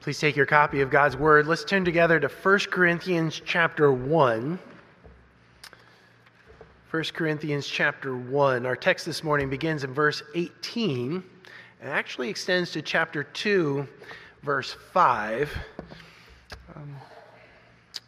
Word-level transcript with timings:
Please 0.00 0.18
take 0.18 0.34
your 0.34 0.46
copy 0.46 0.80
of 0.80 0.88
God's 0.88 1.14
Word. 1.14 1.46
Let's 1.46 1.62
turn 1.62 1.84
together 1.84 2.18
to 2.18 2.26
1 2.26 2.58
Corinthians 2.70 3.42
chapter 3.44 3.92
1. 3.92 4.58
1 6.90 7.04
Corinthians 7.12 7.66
chapter 7.66 8.16
1. 8.16 8.64
Our 8.64 8.76
text 8.76 9.04
this 9.04 9.22
morning 9.22 9.50
begins 9.50 9.84
in 9.84 9.92
verse 9.92 10.22
18 10.34 11.22
and 11.82 11.90
actually 11.90 12.30
extends 12.30 12.70
to 12.70 12.80
chapter 12.80 13.24
2, 13.24 13.86
verse 14.42 14.74
5. 14.90 15.54
Um, 16.74 16.96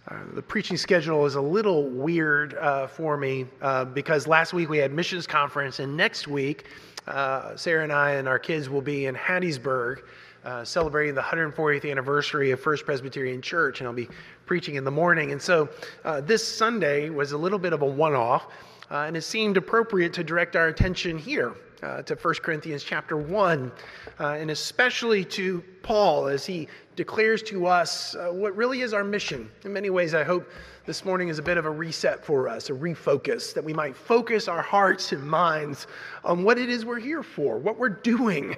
uh, 0.08 0.14
the 0.32 0.42
preaching 0.42 0.78
schedule 0.78 1.26
is 1.26 1.34
a 1.34 1.42
little 1.42 1.90
weird 1.90 2.54
uh, 2.54 2.86
for 2.86 3.18
me 3.18 3.44
uh, 3.60 3.84
because 3.84 4.26
last 4.26 4.54
week 4.54 4.70
we 4.70 4.78
had 4.78 4.94
missions 4.94 5.26
conference, 5.26 5.78
and 5.78 5.94
next 5.94 6.26
week 6.26 6.68
uh, 7.06 7.54
Sarah 7.54 7.82
and 7.82 7.92
I 7.92 8.12
and 8.12 8.26
our 8.26 8.38
kids 8.38 8.70
will 8.70 8.80
be 8.80 9.04
in 9.04 9.14
Hattiesburg 9.14 9.98
uh, 10.44 10.64
celebrating 10.64 11.14
the 11.14 11.20
140th 11.20 11.88
anniversary 11.90 12.50
of 12.50 12.60
First 12.60 12.84
Presbyterian 12.84 13.40
Church, 13.40 13.80
and 13.80 13.88
I'll 13.88 13.94
be 13.94 14.08
preaching 14.46 14.74
in 14.74 14.84
the 14.84 14.90
morning. 14.90 15.32
And 15.32 15.40
so 15.40 15.68
uh, 16.04 16.20
this 16.20 16.46
Sunday 16.46 17.10
was 17.10 17.32
a 17.32 17.38
little 17.38 17.58
bit 17.58 17.72
of 17.72 17.82
a 17.82 17.86
one 17.86 18.14
off, 18.14 18.48
uh, 18.90 19.04
and 19.06 19.16
it 19.16 19.22
seemed 19.22 19.56
appropriate 19.56 20.12
to 20.14 20.24
direct 20.24 20.56
our 20.56 20.68
attention 20.68 21.18
here. 21.18 21.54
Uh, 21.82 22.00
to 22.00 22.14
1 22.14 22.34
Corinthians 22.44 22.84
chapter 22.84 23.16
1, 23.16 23.72
uh, 24.20 24.26
and 24.38 24.52
especially 24.52 25.24
to 25.24 25.64
Paul 25.82 26.28
as 26.28 26.46
he 26.46 26.68
declares 26.94 27.42
to 27.42 27.66
us 27.66 28.14
what 28.30 28.54
really 28.54 28.82
is 28.82 28.94
our 28.94 29.02
mission. 29.02 29.50
In 29.64 29.72
many 29.72 29.90
ways, 29.90 30.14
I 30.14 30.22
hope 30.22 30.48
this 30.86 31.04
morning 31.04 31.26
is 31.26 31.40
a 31.40 31.42
bit 31.42 31.58
of 31.58 31.64
a 31.64 31.70
reset 31.70 32.24
for 32.24 32.48
us, 32.48 32.70
a 32.70 32.72
refocus, 32.72 33.52
that 33.54 33.64
we 33.64 33.72
might 33.72 33.96
focus 33.96 34.46
our 34.46 34.62
hearts 34.62 35.10
and 35.10 35.24
minds 35.24 35.88
on 36.24 36.44
what 36.44 36.56
it 36.56 36.68
is 36.68 36.84
we're 36.84 37.00
here 37.00 37.24
for, 37.24 37.58
what 37.58 37.78
we're 37.80 37.88
doing 37.88 38.54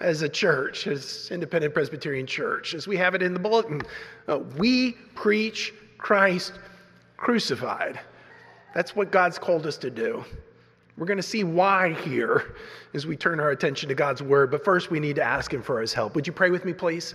as 0.00 0.22
a 0.22 0.28
church, 0.28 0.86
as 0.86 1.28
Independent 1.30 1.74
Presbyterian 1.74 2.26
Church, 2.26 2.74
as 2.74 2.88
we 2.88 2.96
have 2.96 3.14
it 3.14 3.22
in 3.22 3.34
the 3.34 3.40
bulletin. 3.40 3.82
Uh, 4.28 4.38
we 4.56 4.92
preach 5.14 5.72
Christ 5.98 6.54
crucified. 7.16 8.00
That's 8.74 8.96
what 8.96 9.12
God's 9.12 9.38
called 9.38 9.66
us 9.66 9.76
to 9.78 9.90
do. 9.90 10.24
We're 10.96 11.06
going 11.06 11.18
to 11.18 11.22
see 11.22 11.44
why 11.44 11.94
here 11.94 12.54
as 12.94 13.06
we 13.06 13.16
turn 13.16 13.40
our 13.40 13.50
attention 13.50 13.88
to 13.88 13.94
God's 13.94 14.22
word. 14.22 14.50
But 14.50 14.64
first, 14.64 14.90
we 14.90 15.00
need 15.00 15.16
to 15.16 15.22
ask 15.22 15.52
Him 15.52 15.62
for 15.62 15.80
His 15.80 15.92
help. 15.92 16.14
Would 16.14 16.26
you 16.26 16.32
pray 16.32 16.50
with 16.50 16.64
me, 16.64 16.72
please? 16.72 17.14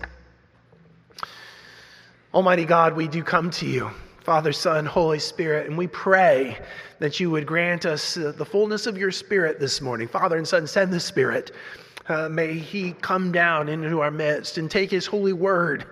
Almighty 2.33 2.65
God, 2.65 2.95
we 2.95 3.07
do 3.07 3.23
come 3.23 3.49
to 3.51 3.65
you, 3.65 3.89
Father, 4.21 4.51
Son, 4.51 4.85
Holy 4.85 5.19
Spirit, 5.19 5.67
and 5.67 5.77
we 5.77 5.87
pray 5.87 6.57
that 6.99 7.19
you 7.19 7.29
would 7.31 7.45
grant 7.45 7.85
us 7.85 8.15
the 8.15 8.45
fullness 8.45 8.87
of 8.87 8.97
your 8.97 9.11
Spirit 9.11 9.59
this 9.59 9.81
morning. 9.81 10.07
Father 10.07 10.37
and 10.37 10.47
Son, 10.47 10.67
send 10.67 10.91
the 10.91 10.99
Spirit 10.99 11.51
uh, 12.09 12.29
may 12.29 12.57
He 12.57 12.93
come 12.93 13.31
down 13.31 13.69
into 13.69 14.01
our 14.01 14.11
midst 14.11 14.57
and 14.57 14.69
take 14.69 14.91
His 14.91 15.05
holy 15.05 15.33
word 15.33 15.85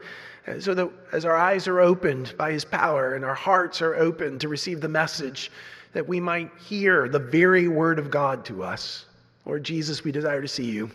uh, 0.47 0.59
so 0.59 0.73
that 0.73 0.89
as 1.11 1.25
our 1.25 1.35
eyes 1.35 1.67
are 1.67 1.79
opened 1.79 2.33
by 2.37 2.51
His 2.51 2.65
power 2.65 3.15
and 3.15 3.25
our 3.25 3.35
hearts 3.35 3.81
are 3.81 3.95
open 3.95 4.39
to 4.39 4.47
receive 4.47 4.81
the 4.81 4.89
message, 4.89 5.51
that 5.93 6.07
we 6.07 6.19
might 6.19 6.51
hear 6.57 7.07
the 7.07 7.19
very 7.19 7.67
word 7.67 7.99
of 7.99 8.11
God 8.11 8.43
to 8.45 8.63
us. 8.63 9.05
Lord 9.45 9.63
Jesus, 9.63 10.03
we 10.03 10.11
desire 10.11 10.41
to 10.41 10.47
see 10.47 10.65
you 10.65 10.89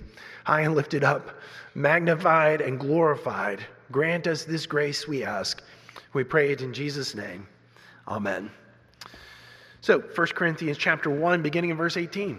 high 0.45 0.63
and 0.63 0.75
lifted 0.75 1.05
up, 1.05 1.41
magnified 1.75 2.61
and 2.61 2.79
glorified. 2.79 3.65
Grant 3.93 4.27
us 4.27 4.45
this 4.45 4.67
grace, 4.67 5.07
we 5.07 5.25
ask. 5.25 5.63
We 6.13 6.25
pray 6.25 6.51
it 6.51 6.61
in 6.61 6.73
Jesus' 6.73 7.15
name. 7.15 7.47
Amen. 8.09 8.51
So, 9.81 10.01
1 10.01 10.27
Corinthians 10.29 10.77
chapter 10.77 11.09
1, 11.09 11.43
beginning 11.43 11.71
in 11.71 11.77
verse 11.77 11.97
18. 11.97 12.39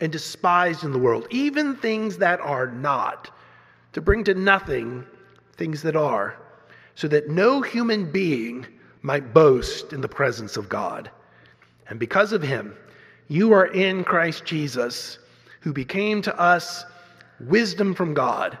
and 0.00 0.10
despised 0.12 0.84
in 0.84 0.92
the 0.92 0.98
world, 0.98 1.26
even 1.30 1.76
things 1.76 2.18
that 2.18 2.40
are 2.40 2.66
not, 2.66 3.30
to 3.92 4.00
bring 4.00 4.24
to 4.24 4.34
nothing 4.34 5.04
things 5.56 5.82
that 5.82 5.96
are, 5.96 6.36
so 6.94 7.08
that 7.08 7.28
no 7.28 7.60
human 7.60 8.10
being 8.10 8.66
might 9.02 9.34
boast 9.34 9.92
in 9.92 10.00
the 10.00 10.08
presence 10.08 10.56
of 10.56 10.68
God. 10.68 11.10
And 11.88 11.98
because 11.98 12.32
of 12.32 12.42
him, 12.42 12.74
you 13.28 13.52
are 13.52 13.66
in 13.66 14.04
Christ 14.04 14.44
Jesus, 14.44 15.18
who 15.60 15.72
became 15.72 16.22
to 16.22 16.38
us 16.38 16.84
wisdom 17.40 17.94
from 17.94 18.14
God, 18.14 18.58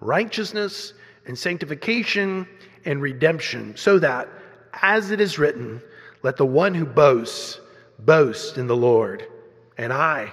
righteousness 0.00 0.92
and 1.26 1.38
sanctification 1.38 2.46
and 2.84 3.02
redemption, 3.02 3.76
so 3.76 3.98
that, 3.98 4.28
as 4.82 5.10
it 5.10 5.20
is 5.20 5.38
written, 5.38 5.82
let 6.22 6.36
the 6.36 6.46
one 6.46 6.74
who 6.74 6.86
boasts 6.86 7.60
boast 8.00 8.58
in 8.58 8.66
the 8.66 8.76
Lord. 8.76 9.26
And 9.78 9.92
I, 9.92 10.32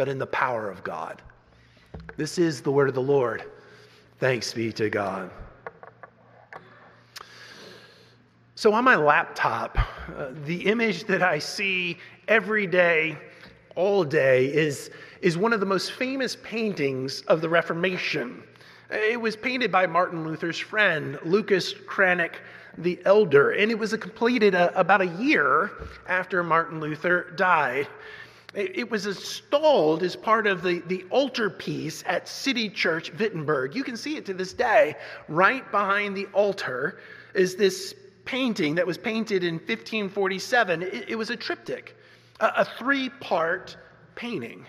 but 0.00 0.08
in 0.08 0.16
the 0.16 0.26
power 0.28 0.70
of 0.70 0.82
God. 0.82 1.20
This 2.16 2.38
is 2.38 2.62
the 2.62 2.72
word 2.72 2.88
of 2.88 2.94
the 2.94 3.02
Lord. 3.02 3.44
Thanks 4.18 4.54
be 4.54 4.72
to 4.72 4.88
God. 4.88 5.30
So, 8.54 8.72
on 8.72 8.82
my 8.82 8.96
laptop, 8.96 9.78
uh, 10.16 10.28
the 10.46 10.64
image 10.64 11.04
that 11.04 11.22
I 11.22 11.38
see 11.38 11.98
every 12.28 12.66
day, 12.66 13.18
all 13.76 14.02
day, 14.02 14.46
is, 14.46 14.90
is 15.20 15.36
one 15.36 15.52
of 15.52 15.60
the 15.60 15.66
most 15.66 15.92
famous 15.92 16.34
paintings 16.42 17.20
of 17.28 17.42
the 17.42 17.48
Reformation. 17.50 18.42
It 18.90 19.20
was 19.20 19.36
painted 19.36 19.70
by 19.70 19.86
Martin 19.86 20.24
Luther's 20.26 20.58
friend, 20.58 21.18
Lucas 21.26 21.74
Cranach 21.74 22.36
the 22.78 22.98
Elder, 23.04 23.50
and 23.50 23.70
it 23.70 23.78
was 23.78 23.94
completed 23.98 24.54
uh, 24.54 24.70
about 24.74 25.02
a 25.02 25.08
year 25.08 25.72
after 26.08 26.42
Martin 26.42 26.80
Luther 26.80 27.32
died. 27.36 27.86
It 28.52 28.90
was 28.90 29.06
installed 29.06 30.02
as 30.02 30.16
part 30.16 30.48
of 30.48 30.62
the, 30.62 30.80
the 30.86 31.04
altarpiece 31.12 32.02
at 32.06 32.26
City 32.26 32.68
Church 32.68 33.12
Wittenberg. 33.16 33.76
You 33.76 33.84
can 33.84 33.96
see 33.96 34.16
it 34.16 34.26
to 34.26 34.34
this 34.34 34.52
day. 34.52 34.96
Right 35.28 35.68
behind 35.70 36.16
the 36.16 36.26
altar 36.32 36.98
is 37.32 37.54
this 37.54 37.94
painting 38.24 38.74
that 38.74 38.86
was 38.86 38.98
painted 38.98 39.44
in 39.44 39.54
1547. 39.54 40.82
It, 40.82 41.10
it 41.10 41.14
was 41.14 41.30
a 41.30 41.36
triptych, 41.36 41.94
a, 42.40 42.52
a 42.56 42.64
three 42.64 43.08
part 43.08 43.76
painting. 44.16 44.66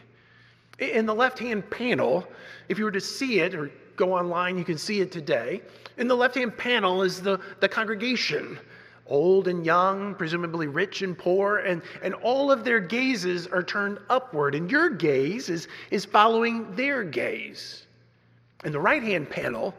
In 0.78 1.08
the 1.08 1.16
left 1.16 1.40
hand 1.40 1.68
panel, 1.72 2.28
if 2.70 2.78
you 2.78 2.86
were 2.86 2.92
to 2.92 3.02
see 3.02 3.40
it 3.40 3.56
or 3.56 3.72
go 3.96 4.14
online, 4.14 4.60
you 4.60 4.64
can 4.64 4.78
see 4.78 5.02
it 5.02 5.12
today. 5.12 5.62
In 5.98 6.08
the 6.08 6.16
left 6.16 6.36
hand 6.36 6.56
panel 6.56 7.02
is 7.02 7.20
the, 7.20 7.40
the 7.60 7.70
congregation, 7.70 8.60
old 9.12 9.48
and 9.48 9.66
young, 9.66 10.16
presumably 10.16 10.68
rich 10.68 11.02
and 11.02 11.18
poor, 11.18 11.58
and, 11.58 11.82
and 12.02 12.14
all 12.16 12.52
of 12.52 12.64
their 12.64 12.80
gazes 12.80 13.46
are 13.46 13.62
turned 13.62 14.00
upward, 14.10 14.56
and 14.56 14.72
your 14.72 14.90
gaze 14.90 15.50
is, 15.50 15.68
is 15.92 16.06
following 16.06 16.74
their 16.76 17.04
gaze. 17.04 17.86
In 18.64 18.72
the 18.72 18.80
right 18.80 19.04
hand 19.04 19.30
panel, 19.30 19.76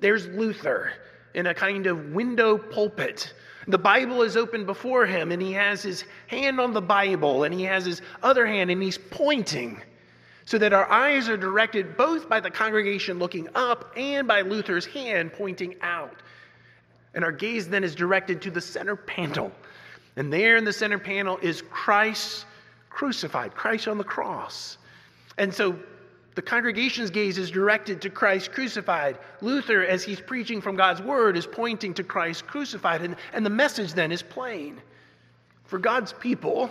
there's 0.00 0.26
Luther 0.26 0.92
in 1.34 1.46
a 1.46 1.54
kind 1.54 1.86
of 1.86 2.12
window 2.12 2.58
pulpit. 2.58 3.32
The 3.68 3.78
Bible 3.78 4.22
is 4.22 4.36
open 4.36 4.66
before 4.66 5.06
him, 5.06 5.32
and 5.32 5.40
he 5.40 5.52
has 5.52 5.82
his 5.82 6.04
hand 6.26 6.60
on 6.60 6.72
the 6.74 6.82
Bible, 6.82 7.44
and 7.44 7.54
he 7.54 7.62
has 7.62 7.86
his 7.86 8.02
other 8.22 8.46
hand, 8.46 8.70
and 8.70 8.82
he's 8.82 8.98
pointing 8.98 9.80
so 10.46 10.58
that 10.58 10.72
our 10.72 10.90
eyes 10.90 11.28
are 11.28 11.36
directed 11.36 11.96
both 11.96 12.28
by 12.28 12.40
the 12.40 12.50
congregation 12.50 13.18
looking 13.18 13.48
up 13.54 13.92
and 13.96 14.28
by 14.28 14.42
Luther's 14.42 14.84
hand 14.84 15.32
pointing 15.32 15.74
out. 15.80 16.16
And 17.14 17.24
our 17.24 17.32
gaze 17.32 17.68
then 17.68 17.84
is 17.84 17.94
directed 17.94 18.42
to 18.42 18.50
the 18.50 18.60
center 18.60 18.96
panel. 18.96 19.52
And 20.16 20.32
there 20.32 20.56
in 20.56 20.64
the 20.64 20.72
center 20.72 20.98
panel 20.98 21.38
is 21.42 21.62
Christ 21.62 22.46
crucified, 22.90 23.54
Christ 23.54 23.88
on 23.88 23.98
the 23.98 24.04
cross. 24.04 24.78
And 25.38 25.52
so 25.52 25.76
the 26.34 26.42
congregation's 26.42 27.10
gaze 27.10 27.38
is 27.38 27.50
directed 27.50 28.00
to 28.02 28.10
Christ 28.10 28.52
crucified. 28.52 29.18
Luther, 29.40 29.84
as 29.84 30.02
he's 30.02 30.20
preaching 30.20 30.60
from 30.60 30.76
God's 30.76 31.00
word, 31.00 31.36
is 31.36 31.46
pointing 31.46 31.94
to 31.94 32.04
Christ 32.04 32.46
crucified. 32.46 33.02
And, 33.02 33.16
and 33.32 33.46
the 33.46 33.50
message 33.50 33.94
then 33.94 34.10
is 34.10 34.22
plain. 34.22 34.80
For 35.64 35.78
God's 35.78 36.12
people, 36.12 36.70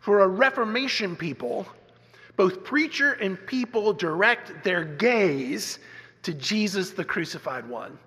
for 0.00 0.20
a 0.20 0.28
Reformation 0.28 1.16
people, 1.16 1.66
both 2.36 2.62
preacher 2.62 3.12
and 3.14 3.44
people 3.46 3.92
direct 3.92 4.62
their 4.62 4.84
gaze 4.84 5.80
to 6.22 6.32
Jesus, 6.34 6.90
the 6.90 7.04
crucified 7.04 7.68
one. 7.68 7.98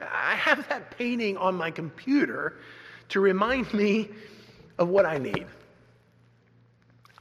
I 0.00 0.34
have 0.34 0.68
that 0.68 0.96
painting 0.96 1.36
on 1.36 1.54
my 1.54 1.70
computer 1.70 2.58
to 3.10 3.20
remind 3.20 3.72
me 3.72 4.08
of 4.78 4.88
what 4.88 5.06
I 5.06 5.18
need. 5.18 5.46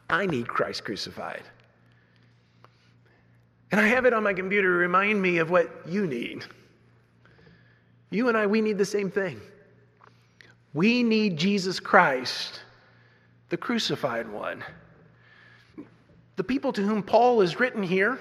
I 0.10 0.26
need 0.26 0.48
Christ 0.48 0.84
crucified. 0.84 1.44
And 3.72 3.82
I 3.82 3.88
have 3.88 4.06
it 4.06 4.14
on 4.14 4.24
my 4.24 4.34
computer 4.34 4.68
to 4.68 4.76
remind 4.76 5.22
me 5.22 5.40
of 5.40 5.50
what 5.50 5.70
you 5.88 6.06
need. 6.06 6.46
You 8.12 8.28
and 8.28 8.38
I, 8.38 8.46
we 8.46 8.62
need 8.62 8.78
the 8.78 8.86
same 8.86 9.10
thing. 9.10 9.42
We 10.74 11.04
need 11.04 11.38
Jesus 11.38 11.80
Christ, 11.80 12.62
the 13.50 13.58
crucified 13.58 14.30
one. 14.30 14.64
The 16.36 16.44
people 16.44 16.74
to 16.74 16.82
whom 16.82 17.04
Paul 17.04 17.42
is 17.42 17.60
written 17.60 17.84
here, 17.84 18.20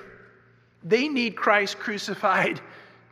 they 0.83 1.09
need 1.09 1.37
Christ 1.37 1.79
crucified 1.79 2.61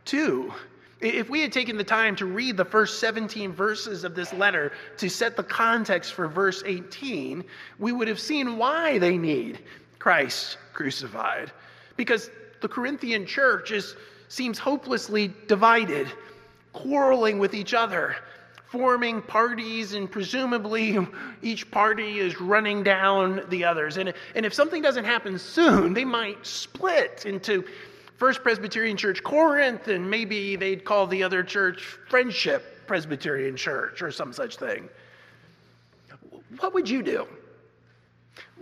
too. 0.05 0.53
If 1.01 1.31
we 1.31 1.41
had 1.41 1.53
taken 1.53 1.79
the 1.79 1.85
time 1.85 2.15
to 2.17 2.27
read 2.27 2.59
the 2.59 2.65
first 2.65 3.01
17 3.01 3.53
verses 3.53 4.05
of 4.05 4.15
this 4.15 4.33
letter 4.35 4.73
to 4.99 5.09
set 5.09 5.35
the 5.35 5.43
context 5.43 6.13
for 6.13 6.29
verse 6.29 6.63
18, 6.67 7.43
we 7.79 7.93
would 7.93 8.07
have 8.07 8.21
seen 8.21 8.59
why 8.59 8.99
they 8.99 9.17
need 9.17 9.61
Christ 9.99 10.59
crucified. 10.75 11.53
Because 11.97 12.31
the 12.61 12.69
Corinthian 12.69 13.25
church 13.25 13.71
is, 13.71 13.97
seems 14.29 14.59
hopelessly 14.59 15.33
divided, 15.47 16.07
quarreling 16.75 17.39
with 17.39 17.55
each 17.55 17.73
other, 17.73 18.17
forming 18.69 19.23
parties, 19.23 19.95
and 19.95 20.11
presumably 20.11 20.99
each 21.43 21.71
party 21.71 22.19
is 22.19 22.41
running 22.43 22.83
down 22.83 23.43
the 23.49 23.65
others. 23.65 23.97
And, 23.97 24.13
and 24.35 24.45
if 24.45 24.53
something 24.53 24.83
doesn't 24.83 25.05
happen 25.05 25.39
soon, 25.39 25.95
they 25.95 26.05
might 26.05 26.45
split 26.47 27.25
into 27.25 27.65
First 28.21 28.43
Presbyterian 28.45 28.97
Church 28.97 29.25
Corinth, 29.25 29.89
and 29.89 30.09
maybe 30.09 30.55
they'd 30.55 30.85
call 30.85 31.09
the 31.09 31.23
other 31.25 31.43
church 31.43 31.83
Friendship 32.09 32.87
Presbyterian 32.87 33.57
Church 33.57 34.03
or 34.03 34.13
some 34.13 34.33
such 34.33 34.57
thing. 34.57 34.89
What 36.61 36.75
would 36.75 36.89
you 36.89 37.03
do? 37.03 37.27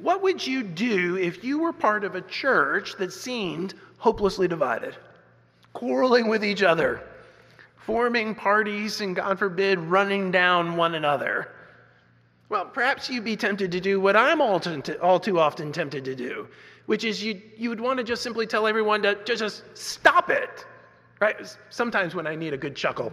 What 0.01 0.23
would 0.23 0.47
you 0.47 0.63
do 0.63 1.17
if 1.17 1.43
you 1.45 1.59
were 1.59 1.73
part 1.73 2.05
of 2.05 2.15
a 2.15 2.23
church 2.23 2.95
that 2.99 3.13
seemed 3.13 3.75
hopelessly 3.99 4.49
divided, 4.49 4.95
quarreling 5.75 6.29
with 6.29 6.45
each 6.45 6.63
other? 6.63 7.03
forming 7.89 8.35
parties, 8.35 9.01
and 9.01 9.17
God 9.17 9.39
forbid, 9.39 9.79
running 9.79 10.31
down 10.31 10.77
one 10.77 10.95
another. 10.95 11.49
Well, 12.51 12.67
perhaps 12.67 13.09
you'd 13.09 13.25
be 13.25 13.35
tempted 13.35 13.73
to 13.73 13.81
do 13.81 13.99
what 13.99 14.15
I'm 14.15 14.43
all 14.43 14.61
too, 14.61 15.39
often 15.41 15.73
tempted 15.73 16.05
to 16.05 16.15
do, 16.15 16.49
which 16.89 17.05
is 17.05 17.23
you, 17.23 17.39
you 17.55 17.69
would 17.69 17.81
want 17.81 17.99
to 17.99 18.03
just 18.03 18.23
simply 18.23 18.47
tell 18.47 18.67
everyone 18.67 19.03
to 19.03 19.15
just 19.23 19.63
stop 19.75 20.31
it. 20.31 20.65
Right? 21.21 21.37
Sometimes 21.69 22.15
when 22.15 22.27
I 22.27 22.35
need 22.35 22.55
a 22.55 22.57
good 22.57 22.75
chuckle, 22.75 23.13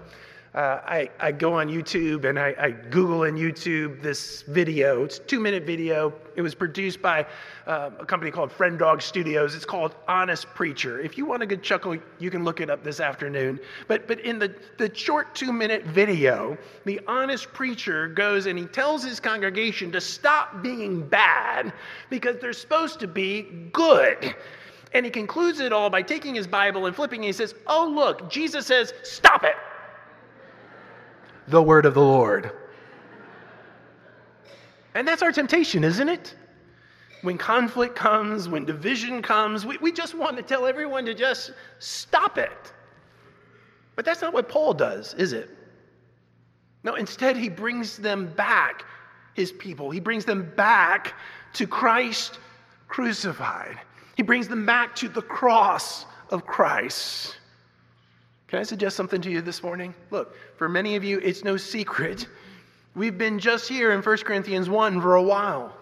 uh, 0.55 0.79
I, 0.85 1.09
I 1.19 1.33
go 1.33 1.53
on 1.53 1.67
YouTube 1.67 2.23
and 2.23 2.39
I, 2.39 2.55
I, 2.57 2.71
Google 2.71 3.25
in 3.25 3.35
YouTube 3.35 4.01
this 4.01 4.43
video. 4.43 5.03
It's 5.03 5.17
a 5.17 5.21
two 5.23 5.41
minute 5.41 5.63
video. 5.63 6.13
It 6.37 6.41
was 6.41 6.55
produced 6.55 7.01
by 7.01 7.25
uh, 7.67 7.91
a 7.99 8.05
company 8.05 8.31
called 8.31 8.53
Friend 8.53 8.79
Dog 8.79 9.01
Studios. 9.01 9.53
It's 9.53 9.65
called 9.65 9.95
Honest 10.07 10.47
Preacher. 10.53 11.01
If 11.01 11.17
you 11.17 11.25
want 11.25 11.43
a 11.43 11.45
good 11.45 11.61
chuckle, 11.61 11.97
you 12.19 12.31
can 12.31 12.45
look 12.45 12.61
it 12.61 12.69
up 12.69 12.85
this 12.85 13.01
afternoon. 13.01 13.59
But, 13.89 14.07
but 14.07 14.21
in 14.21 14.39
the, 14.39 14.55
the 14.77 14.93
short 14.95 15.35
two 15.35 15.51
minute 15.51 15.83
video, 15.83 16.57
the 16.85 17.01
honest 17.05 17.51
preacher 17.51 18.07
goes 18.07 18.45
and 18.45 18.57
he 18.57 18.65
tells 18.65 19.03
his 19.03 19.19
congregation 19.19 19.91
to 19.91 19.99
stop 19.99 20.63
being 20.63 21.05
bad 21.05 21.73
because 22.09 22.37
they're 22.39 22.53
supposed 22.53 23.01
to 23.01 23.07
be 23.07 23.41
good. 23.73 24.33
And 24.93 25.03
he 25.03 25.11
concludes 25.11 25.59
it 25.59 25.73
all 25.73 25.89
by 25.89 26.01
taking 26.01 26.33
his 26.33 26.47
Bible 26.47 26.85
and 26.85 26.95
flipping. 26.95 27.19
And 27.19 27.25
he 27.25 27.33
says, 27.33 27.55
Oh, 27.67 27.91
look, 27.93 28.29
Jesus 28.29 28.67
says, 28.67 28.93
stop 29.03 29.43
it 29.43 29.55
the 31.47 31.61
word 31.61 31.85
of 31.85 31.93
the 31.93 32.01
Lord. 32.01 32.51
And 34.93 35.07
that's 35.07 35.21
our 35.21 35.31
temptation, 35.31 35.83
isn't 35.83 36.09
it? 36.09 36.35
When 37.21 37.37
conflict 37.37 37.95
comes, 37.95 38.47
when 38.47 38.65
division 38.65 39.21
comes, 39.21 39.65
we, 39.65 39.77
we 39.77 39.91
just 39.91 40.15
want 40.15 40.37
to 40.37 40.43
tell 40.43 40.65
everyone 40.65 41.05
to 41.05 41.13
just 41.13 41.51
stop 41.79 42.37
it. 42.37 42.73
But 43.95 44.05
that's 44.05 44.21
not 44.21 44.33
what 44.33 44.47
Paul 44.47 44.73
does, 44.73 45.13
is 45.15 45.33
it? 45.33 45.49
No, 46.83 46.95
instead, 46.95 47.35
he 47.35 47.49
brings 47.49 47.97
them 47.97 48.31
back, 48.35 48.85
his 49.33 49.51
people. 49.51 49.89
He 49.89 49.99
brings 49.99 50.23
them 50.23 50.51
back 50.55 51.13
to 51.53 51.65
Christ 51.65 52.39
crucified. 52.87 53.77
He 54.15 54.23
brings 54.23 54.47
them 54.47 54.65
back 54.65 54.95
to 54.97 55.09
the 55.09 55.21
cross 55.21 56.05
of 56.29 56.45
Christ. 56.45 57.37
Can 58.47 58.59
I 58.59 58.63
suggest 58.63 58.95
something 58.95 59.21
to 59.21 59.31
you 59.31 59.41
this 59.41 59.63
morning? 59.63 59.95
Look, 60.11 60.35
for 60.57 60.69
many 60.69 60.95
of 60.95 61.03
you, 61.03 61.19
it's 61.19 61.43
no 61.43 61.57
secret. 61.57 62.27
We've 62.95 63.17
been 63.17 63.39
just 63.39 63.67
here 63.67 63.91
in 63.91 64.01
1 64.01 64.17
Corinthians 64.17 64.69
1 64.69 65.01
for 65.01 65.15
a 65.15 65.23
while, 65.23 65.75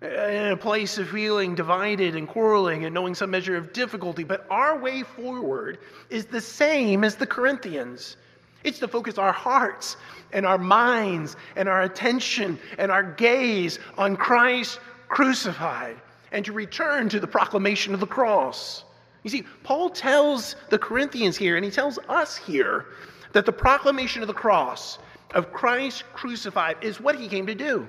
in 0.00 0.52
a 0.52 0.56
place 0.56 0.96
of 0.96 1.10
feeling 1.10 1.54
divided 1.54 2.16
and 2.16 2.26
quarreling 2.26 2.86
and 2.86 2.94
knowing 2.94 3.14
some 3.14 3.30
measure 3.30 3.56
of 3.56 3.74
difficulty. 3.74 4.24
But 4.24 4.46
our 4.50 4.78
way 4.78 5.02
forward 5.02 5.78
is 6.08 6.24
the 6.24 6.40
same 6.40 7.04
as 7.04 7.16
the 7.16 7.26
Corinthians. 7.26 8.16
It's 8.64 8.78
to 8.78 8.88
focus 8.88 9.18
our 9.18 9.32
hearts 9.32 9.96
and 10.32 10.46
our 10.46 10.58
minds 10.58 11.36
and 11.56 11.68
our 11.68 11.82
attention 11.82 12.58
and 12.78 12.90
our 12.90 13.02
gaze 13.02 13.78
on 13.98 14.16
Christ 14.16 14.80
crucified 15.08 16.00
and 16.32 16.42
to 16.46 16.52
return 16.52 17.10
to 17.10 17.20
the 17.20 17.26
proclamation 17.26 17.92
of 17.92 18.00
the 18.00 18.06
cross. 18.06 18.84
You 19.22 19.30
see, 19.30 19.44
Paul 19.62 19.90
tells 19.90 20.56
the 20.70 20.78
Corinthians 20.78 21.36
here, 21.36 21.56
and 21.56 21.64
he 21.64 21.70
tells 21.70 21.98
us 22.08 22.36
here, 22.36 22.86
that 23.32 23.46
the 23.46 23.52
proclamation 23.52 24.22
of 24.22 24.28
the 24.28 24.34
cross, 24.34 24.98
of 25.34 25.52
Christ 25.52 26.04
crucified, 26.12 26.76
is 26.82 27.00
what 27.00 27.18
he 27.18 27.28
came 27.28 27.46
to 27.46 27.54
do 27.54 27.88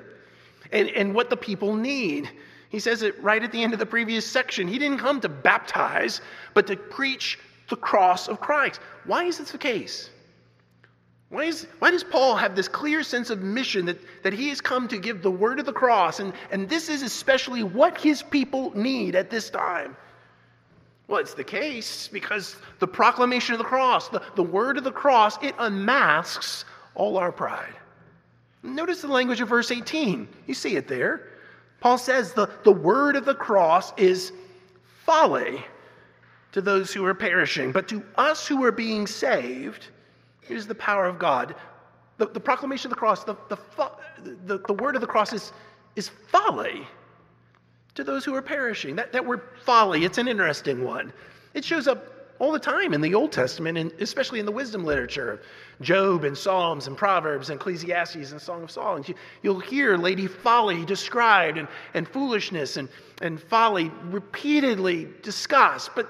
and, 0.72 0.90
and 0.90 1.13
what 1.13 1.30
the 1.30 1.38
people 1.38 1.75
need. 1.75 2.30
He 2.70 2.80
says 2.80 3.04
it 3.04 3.22
right 3.22 3.44
at 3.44 3.52
the 3.52 3.62
end 3.62 3.74
of 3.74 3.80
the 3.80 3.86
previous 3.86 4.25
section. 4.25 4.68
He 4.68 4.80
didn't 4.80 5.00
come 5.00 5.22
to 5.22 5.30
baptize, 5.30 6.22
but 6.54 6.68
to 6.68 6.75
preach 6.75 7.40
the 7.70 7.75
cross 7.75 8.28
of 8.28 8.40
Christ. 8.40 8.80
Why 9.06 9.25
is 9.25 9.38
this 9.38 9.52
the 9.52 9.58
case? 9.58 10.10
Why, 11.30 11.46
is, 11.46 11.68
why 11.80 11.92
does 11.92 12.04
Paul 12.04 12.36
have 12.36 12.56
this 12.56 12.68
clear 12.68 13.02
sense 13.02 13.32
of 13.32 13.42
mission 13.42 13.86
that, 13.88 13.98
that 14.24 14.34
he 14.34 14.50
has 14.50 14.62
come 14.62 14.88
to 14.88 14.98
give 14.98 15.24
the 15.24 15.32
word 15.32 15.60
of 15.60 15.66
the 15.66 15.74
cross? 15.74 16.20
And, 16.20 16.34
and 16.52 16.70
this 16.70 16.90
is 16.90 17.02
especially 17.02 17.63
what 17.63 18.00
his 18.00 18.22
people 18.22 18.72
need 18.78 19.16
at 19.16 19.30
this 19.30 19.50
time. 19.50 19.96
Well, 21.13 21.22
it's 21.22 21.36
the 21.36 21.43
case 21.43 22.08
because 22.08 22.55
the 22.79 22.88
proclamation 22.88 23.53
of 23.53 23.60
the 23.60 23.65
cross, 23.65 24.10
the, 24.10 24.24
the 24.34 24.41
word 24.41 24.79
of 24.79 24.84
the 24.84 24.91
cross, 24.91 25.38
it 25.43 25.53
unmasks 25.60 26.65
all 26.96 27.20
our 27.20 27.32
pride. 27.32 27.75
Notice 28.63 29.01
the 29.01 29.10
language 29.10 29.39
of 29.39 29.48
verse 29.48 29.70
18. 29.70 30.27
You 30.48 30.55
see 30.55 30.75
it 30.75 30.88
there. 30.88 31.27
Paul 31.82 32.00
says 32.00 32.34
the, 32.34 32.50
the 32.63 32.72
word 32.72 33.15
of 33.15 33.25
the 33.25 33.36
cross 33.36 33.93
is 33.96 34.32
folly 35.05 35.63
to 36.51 36.62
those 36.62 36.91
who 36.91 37.05
are 37.05 37.13
perishing, 37.13 37.72
but 37.72 37.88
to 37.89 38.03
us 38.15 38.48
who 38.48 38.63
are 38.63 38.72
being 38.72 39.05
saved, 39.05 39.89
it 40.50 40.58
is 40.58 40.65
the 40.65 40.74
power 40.74 41.05
of 41.05 41.20
God. 41.20 41.53
The, 42.17 42.25
the 42.25 42.39
proclamation 42.39 42.88
of 42.88 42.96
the 42.96 43.00
cross, 43.00 43.24
the, 43.24 43.36
the, 43.50 43.60
the, 44.48 44.58
the 44.58 44.74
word 44.74 44.96
of 44.96 45.01
the 45.01 45.08
cross 45.08 45.32
is, 45.32 45.53
is 45.96 46.10
folly 46.10 46.88
to 47.96 48.04
those 48.04 48.26
who 48.26 48.34
are 48.36 48.42
perishing. 48.42 48.96
That, 48.96 49.12
that 49.12 49.26
word 49.26 49.42
folly, 49.64 50.06
it's 50.06 50.18
an 50.18 50.28
interesting 50.28 50.84
one. 50.84 51.14
It 51.54 51.64
shows 51.64 51.88
up 51.88 52.14
all 52.40 52.52
the 52.52 52.60
time 52.60 52.94
in 52.94 53.02
the 53.02 53.14
Old 53.14 53.32
Testament, 53.32 53.78
and 53.78 53.92
especially 54.02 54.40
in 54.40 54.46
the 54.46 54.52
wisdom 54.52 54.84
literature. 54.84 55.42
Job 55.82 56.24
and 56.24 56.38
Psalms 56.38 56.88
and 56.88 56.98
Proverbs 56.98 57.50
and 57.50 57.60
Ecclesiastes 57.60 58.32
and 58.32 58.42
Song 58.42 58.64
of 58.64 58.72
Songs. 58.72 59.08
You, 59.08 59.16
will 59.44 59.60
hear 59.60 59.98
Lady 59.98 60.28
Folly 60.28 60.86
described 60.86 61.58
and, 61.58 61.68
and 61.94 62.08
foolishness 62.08 62.78
and, 62.78 62.90
and 63.22 63.42
folly 63.42 63.92
repeatedly 64.06 65.08
discussed, 65.22 65.92
but 65.96 66.10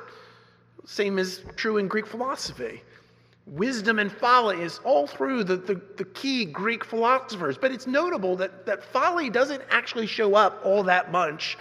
same 0.85 1.19
is 1.19 1.41
true 1.55 1.77
in 1.77 1.87
Greek 1.87 2.07
philosophy. 2.07 2.81
Wisdom 3.45 3.99
and 3.99 4.11
folly 4.11 4.61
is 4.61 4.79
all 4.85 5.05
through 5.05 5.43
the, 5.43 5.57
the, 5.57 5.81
the, 5.97 6.05
key 6.05 6.45
Greek 6.45 6.85
philosophers, 6.85 7.57
but 7.57 7.71
it's 7.71 7.85
notable 7.85 8.37
that, 8.37 8.65
that 8.65 8.83
folly 8.83 9.29
doesn't 9.29 9.61
actually 9.69 10.07
show 10.07 10.33
up 10.35 10.61
all 10.63 10.81
that 10.83 11.11
much 11.11 11.57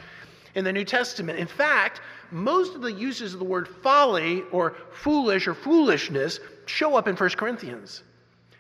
in 0.55 0.65
the 0.65 0.73
New 0.73 0.85
Testament. 0.85 1.41
In 1.41 1.49
fact, 1.49 2.01
most 2.31 2.77
of 2.77 2.83
the 2.83 2.93
uses 2.93 3.33
of 3.33 3.41
the 3.41 3.45
word 3.45 3.67
folly 3.83 4.43
or 4.53 4.77
foolish 4.93 5.49
or 5.49 5.55
foolishness 5.55 6.39
show 6.67 6.95
up 6.95 7.09
in 7.09 7.17
1 7.17 7.31
Corinthians. 7.31 8.05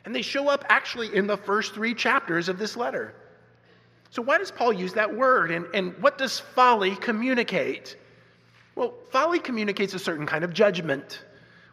And 0.05 0.13
they 0.13 0.23
show 0.23 0.49
up 0.49 0.65
actually 0.69 1.15
in 1.15 1.29
the 1.29 1.37
first 1.37 1.75
three 1.75 1.95
chapters 1.95 2.49
of 2.49 2.59
this 2.59 2.77
letter. 2.77 3.15
So, 4.11 4.21
why 4.21 4.39
does 4.39 4.51
Paul 4.51 4.73
use 4.73 4.93
that 4.95 5.15
word? 5.15 5.53
And, 5.53 5.67
and 5.75 5.97
what 6.03 6.19
does 6.19 6.41
folly 6.41 6.97
communicate? 6.97 7.97
Well, 8.75 8.95
folly 9.11 9.39
communicates 9.39 9.95
a 9.95 9.99
certain 9.99 10.27
kind 10.27 10.43
of 10.45 10.53
judgment. 10.53 11.23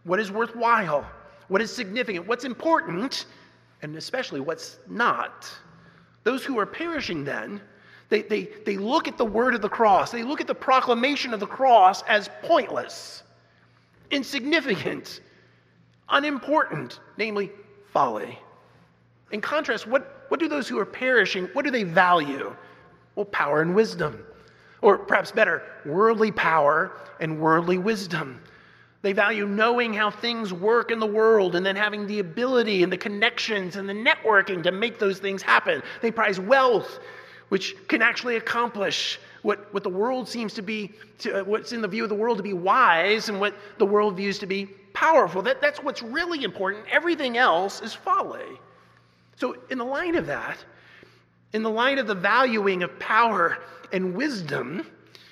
What 0.04 0.20
is 0.20 0.32
worthwhile? 0.32 1.06
What 1.50 1.62
is 1.62 1.76
significant? 1.76 2.26
What's 2.28 2.46
important? 2.46 3.26
And 3.82 3.96
especially 3.98 4.40
what's 4.40 4.80
not. 4.88 5.50
Those 6.24 6.46
who 6.46 6.58
are 6.60 6.66
perishing 6.66 7.24
then, 7.24 7.62
they, 8.10 8.22
they, 8.22 8.50
they 8.66 8.78
look 8.78 9.08
at 9.08 9.18
the 9.18 9.26
word 9.26 9.54
of 9.54 9.62
the 9.62 9.70
cross, 9.70 10.12
they 10.12 10.24
look 10.24 10.42
at 10.42 10.48
the 10.48 10.56
proclamation 10.56 11.34
of 11.34 11.40
the 11.40 11.48
cross 11.48 12.02
as 12.04 12.30
pointless, 12.42 13.24
insignificant, 14.12 15.22
unimportant, 16.10 17.00
namely 17.18 17.52
folly. 17.92 18.40
In 19.32 19.42
contrast, 19.42 19.88
what, 19.88 20.26
what 20.30 20.40
do 20.40 20.48
those 20.48 20.68
who 20.68 20.80
are 20.80 20.86
perishing, 20.86 21.46
what 21.54 21.66
do 21.66 21.72
they 21.72 21.84
value? 21.84 22.56
Well, 23.16 23.26
power 23.26 23.62
and 23.62 23.76
wisdom. 23.76 24.24
Or 24.82 24.98
perhaps 24.98 25.32
better, 25.32 25.62
worldly 25.86 26.32
power 26.32 26.94
and 27.20 27.40
worldly 27.40 27.78
wisdom. 27.78 28.42
They 29.02 29.14
value 29.14 29.48
knowing 29.48 29.94
how 29.94 30.12
things 30.12 30.52
work 30.52 30.92
in 30.92 31.00
the 31.00 31.06
world 31.08 31.56
and 31.56 31.66
then 31.66 31.76
having 31.76 32.06
the 32.06 32.20
ability 32.20 32.84
and 32.84 32.92
the 32.92 32.98
connections 32.98 33.78
and 33.78 33.88
the 33.88 33.94
networking 33.94 34.62
to 34.64 34.72
make 34.72 35.00
those 35.00 35.20
things 35.20 35.42
happen. 35.42 35.82
They 36.02 36.12
prize 36.12 36.40
wealth, 36.40 37.00
which 37.48 37.76
can 37.88 38.02
actually 38.02 38.36
accomplish 38.36 39.20
what, 39.42 39.74
what 39.74 39.84
the 39.84 39.90
world 39.90 40.28
seems 40.28 40.54
to 40.56 40.62
be, 40.62 40.92
to, 41.20 41.40
uh, 41.40 41.44
what's 41.46 41.72
in 41.72 41.82
the 41.82 41.88
view 41.88 42.04
of 42.04 42.10
the 42.10 42.16
world 42.16 42.38
to 42.38 42.44
be 42.44 42.52
wise 42.54 43.30
and 43.30 43.40
what 43.40 43.56
the 43.78 43.86
world 43.86 44.18
views 44.18 44.38
to 44.40 44.46
be 44.46 44.66
powerful. 44.94 45.42
That, 45.42 45.62
that's 45.62 45.82
what's 45.82 46.04
really 46.04 46.44
important. 46.44 46.86
Everything 46.92 47.38
else 47.38 47.82
is 47.82 47.94
folly. 47.94 48.60
So, 49.38 49.56
in 49.70 49.78
the 49.78 49.86
light 49.86 50.16
of 50.16 50.26
that, 50.28 50.58
in 51.54 51.64
the 51.64 51.70
light 51.70 51.98
of 52.00 52.08
the 52.08 52.16
valuing 52.16 52.84
of 52.84 53.00
power 53.00 53.60
and 53.94 54.14
wisdom, 54.14 54.86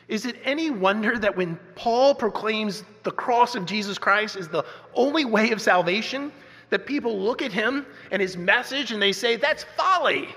is 0.07 0.25
it 0.25 0.37
any 0.43 0.69
wonder 0.69 1.17
that 1.19 1.35
when 1.35 1.59
Paul 1.75 2.15
proclaims 2.15 2.83
the 3.03 3.11
cross 3.11 3.55
of 3.55 3.65
Jesus 3.65 3.97
Christ 3.97 4.37
is 4.37 4.47
the 4.47 4.63
only 4.93 5.25
way 5.25 5.51
of 5.51 5.61
salvation, 5.61 6.31
that 6.69 6.85
people 6.85 7.19
look 7.19 7.41
at 7.41 7.51
him 7.51 7.85
and 8.11 8.21
his 8.21 8.37
message 8.37 8.91
and 8.91 9.01
they 9.01 9.11
say, 9.11 9.35
that's 9.35 9.63
folly. 9.75 10.29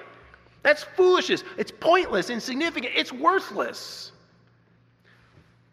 That's 0.62 0.82
foolishness. 0.82 1.44
It's 1.56 1.72
pointless, 1.72 2.30
insignificant, 2.30 2.92
it's 2.96 3.12
worthless. 3.12 4.12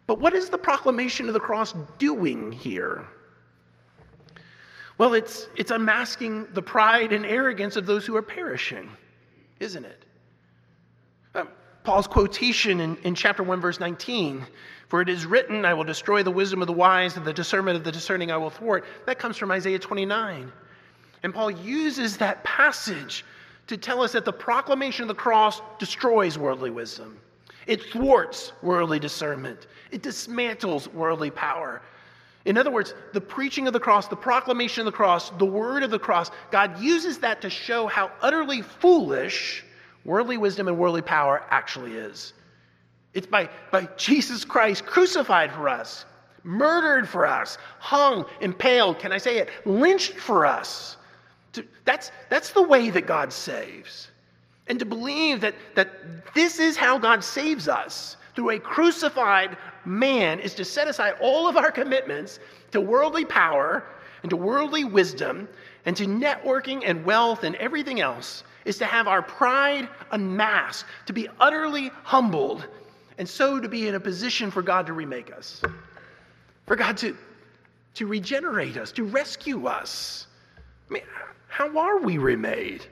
But 0.06 0.20
what 0.20 0.32
is 0.32 0.48
the 0.48 0.58
proclamation 0.58 1.28
of 1.28 1.34
the 1.34 1.40
cross 1.40 1.74
doing 1.98 2.50
here? 2.50 3.06
Well, 4.96 5.14
it's, 5.14 5.48
it's 5.56 5.70
unmasking 5.70 6.48
the 6.54 6.62
pride 6.62 7.12
and 7.12 7.26
arrogance 7.26 7.76
of 7.76 7.86
those 7.86 8.06
who 8.06 8.16
are 8.16 8.22
perishing, 8.22 8.90
isn't 9.60 9.84
it? 9.84 10.04
Paul's 11.88 12.06
quotation 12.06 12.80
in, 12.80 12.98
in 12.98 13.14
chapter 13.14 13.42
1, 13.42 13.62
verse 13.62 13.80
19 13.80 14.46
For 14.88 15.00
it 15.00 15.08
is 15.08 15.24
written, 15.24 15.64
I 15.64 15.72
will 15.72 15.84
destroy 15.84 16.22
the 16.22 16.30
wisdom 16.30 16.60
of 16.60 16.66
the 16.66 16.74
wise, 16.74 17.16
and 17.16 17.24
the 17.24 17.32
discernment 17.32 17.78
of 17.78 17.82
the 17.84 17.90
discerning 17.90 18.30
I 18.30 18.36
will 18.36 18.50
thwart. 18.50 18.84
That 19.06 19.18
comes 19.18 19.38
from 19.38 19.50
Isaiah 19.50 19.78
29. 19.78 20.52
And 21.22 21.32
Paul 21.32 21.50
uses 21.50 22.18
that 22.18 22.44
passage 22.44 23.24
to 23.68 23.78
tell 23.78 24.02
us 24.02 24.12
that 24.12 24.26
the 24.26 24.32
proclamation 24.34 25.00
of 25.04 25.08
the 25.08 25.14
cross 25.14 25.62
destroys 25.78 26.36
worldly 26.36 26.68
wisdom. 26.68 27.16
It 27.66 27.82
thwarts 27.84 28.52
worldly 28.60 28.98
discernment. 28.98 29.66
It 29.90 30.02
dismantles 30.02 30.92
worldly 30.92 31.30
power. 31.30 31.80
In 32.44 32.58
other 32.58 32.70
words, 32.70 32.92
the 33.14 33.20
preaching 33.22 33.66
of 33.66 33.72
the 33.72 33.80
cross, 33.80 34.08
the 34.08 34.14
proclamation 34.14 34.82
of 34.82 34.92
the 34.92 34.96
cross, 34.96 35.30
the 35.38 35.46
word 35.46 35.82
of 35.82 35.90
the 35.90 35.98
cross, 35.98 36.30
God 36.50 36.78
uses 36.82 37.16
that 37.20 37.40
to 37.40 37.48
show 37.48 37.86
how 37.86 38.12
utterly 38.20 38.60
foolish 38.60 39.64
worldly 40.04 40.36
wisdom 40.36 40.68
and 40.68 40.78
worldly 40.78 41.02
power 41.02 41.44
actually 41.50 41.94
is. 41.94 42.32
It's 43.14 43.26
by, 43.26 43.48
by 43.70 43.88
Jesus 43.96 44.44
Christ 44.44 44.86
crucified 44.86 45.52
for 45.52 45.68
us, 45.68 46.04
murdered 46.44 47.08
for 47.08 47.26
us, 47.26 47.58
hung, 47.78 48.24
impaled, 48.40 48.98
can 48.98 49.12
I 49.12 49.18
say 49.18 49.38
it, 49.38 49.50
lynched 49.64 50.14
for 50.14 50.46
us. 50.46 50.96
That's, 51.84 52.12
that's 52.28 52.50
the 52.50 52.62
way 52.62 52.90
that 52.90 53.06
God 53.06 53.32
saves. 53.32 54.08
And 54.68 54.78
to 54.78 54.84
believe 54.84 55.40
that, 55.40 55.54
that 55.74 56.34
this 56.34 56.58
is 56.60 56.76
how 56.76 56.98
God 56.98 57.24
saves 57.24 57.68
us 57.68 58.16
through 58.34 58.50
a 58.50 58.58
crucified 58.58 59.56
man 59.84 60.38
is 60.38 60.54
to 60.54 60.64
set 60.64 60.86
aside 60.86 61.14
all 61.20 61.48
of 61.48 61.56
our 61.56 61.72
commitments 61.72 62.38
to 62.70 62.80
worldly 62.80 63.24
power 63.24 63.84
and 64.22 64.30
to 64.30 64.36
worldly 64.36 64.84
wisdom 64.84 65.48
and 65.86 65.96
to 65.96 66.04
networking 66.04 66.82
and 66.84 67.04
wealth 67.04 67.44
and 67.44 67.56
everything 67.56 68.00
else 68.00 68.44
is 68.64 68.78
to 68.78 68.84
have 68.84 69.08
our 69.08 69.22
pride 69.22 69.88
unmasked, 70.10 70.88
to 71.06 71.12
be 71.12 71.28
utterly 71.40 71.90
humbled, 72.04 72.66
and 73.18 73.28
so 73.28 73.60
to 73.60 73.68
be 73.68 73.88
in 73.88 73.94
a 73.94 74.00
position 74.00 74.50
for 74.50 74.62
God 74.62 74.86
to 74.86 74.92
remake 74.92 75.32
us, 75.32 75.62
for 76.66 76.76
God 76.76 76.96
to, 76.98 77.16
to 77.94 78.06
regenerate 78.06 78.76
us, 78.76 78.92
to 78.92 79.04
rescue 79.04 79.66
us. 79.66 80.26
I 80.88 80.94
mean, 80.94 81.02
how 81.48 81.76
are 81.78 81.98
we 81.98 82.18
remade? 82.18 82.86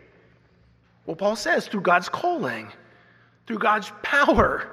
Well, 1.07 1.17
Paul 1.17 1.37
says 1.37 1.69
through 1.69 1.83
God's 1.83 2.09
calling, 2.09 2.73
through 3.47 3.59
God's 3.59 3.93
power, 4.03 4.69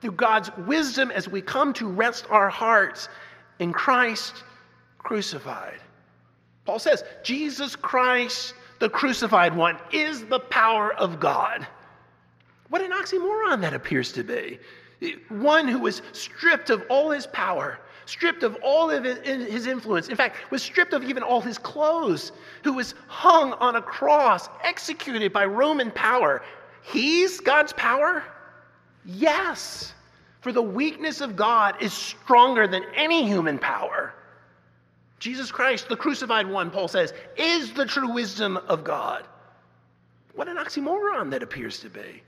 through 0.00 0.12
God's 0.12 0.50
wisdom 0.66 1.10
as 1.10 1.28
we 1.28 1.40
come 1.40 1.72
to 1.74 1.88
rest 1.88 2.26
our 2.30 2.50
hearts 2.50 3.08
in 3.58 3.72
Christ 3.72 4.44
crucified. 4.98 5.80
Paul 6.64 6.78
says, 6.78 7.04
Jesus 7.22 7.74
Christ, 7.76 8.54
the 8.80 8.88
crucified 8.88 9.54
one, 9.54 9.78
is 9.92 10.24
the 10.24 10.40
power 10.40 10.92
of 10.94 11.20
God. 11.20 11.66
What 12.70 12.82
an 12.82 12.90
oxymoron 12.90 13.60
that 13.60 13.74
appears 13.74 14.10
to 14.12 14.24
be. 14.24 14.58
One 15.28 15.68
who 15.68 15.78
was 15.78 16.02
stripped 16.12 16.70
of 16.70 16.82
all 16.90 17.10
his 17.10 17.26
power, 17.28 17.78
stripped 18.06 18.42
of 18.42 18.56
all 18.62 18.90
of 18.90 19.04
his 19.04 19.66
influence, 19.66 20.08
in 20.08 20.16
fact, 20.16 20.50
was 20.50 20.62
stripped 20.62 20.92
of 20.92 21.04
even 21.04 21.22
all 21.22 21.40
his 21.40 21.58
clothes, 21.58 22.32
who 22.64 22.72
was 22.72 22.94
hung 23.06 23.52
on 23.54 23.76
a 23.76 23.82
cross, 23.82 24.48
executed 24.62 25.32
by 25.32 25.44
Roman 25.44 25.90
power. 25.92 26.42
He's 26.82 27.40
God's 27.40 27.72
power? 27.74 28.24
Yes, 29.04 29.94
for 30.40 30.52
the 30.52 30.62
weakness 30.62 31.20
of 31.20 31.36
God 31.36 31.76
is 31.80 31.92
stronger 31.92 32.66
than 32.66 32.84
any 32.94 33.26
human 33.26 33.58
power. 33.58 34.14
Jesus 35.20 35.52
Christ, 35.52 35.88
the 35.88 35.96
crucified 35.96 36.48
one, 36.48 36.70
Paul 36.70 36.88
says, 36.88 37.12
is 37.36 37.72
the 37.72 37.84
true 37.84 38.12
wisdom 38.12 38.56
of 38.56 38.82
God. 38.82 39.24
What 40.34 40.48
an 40.48 40.56
oxymoron 40.56 41.30
that 41.30 41.42
appears 41.42 41.78
to 41.80 41.90
be. 41.90 42.22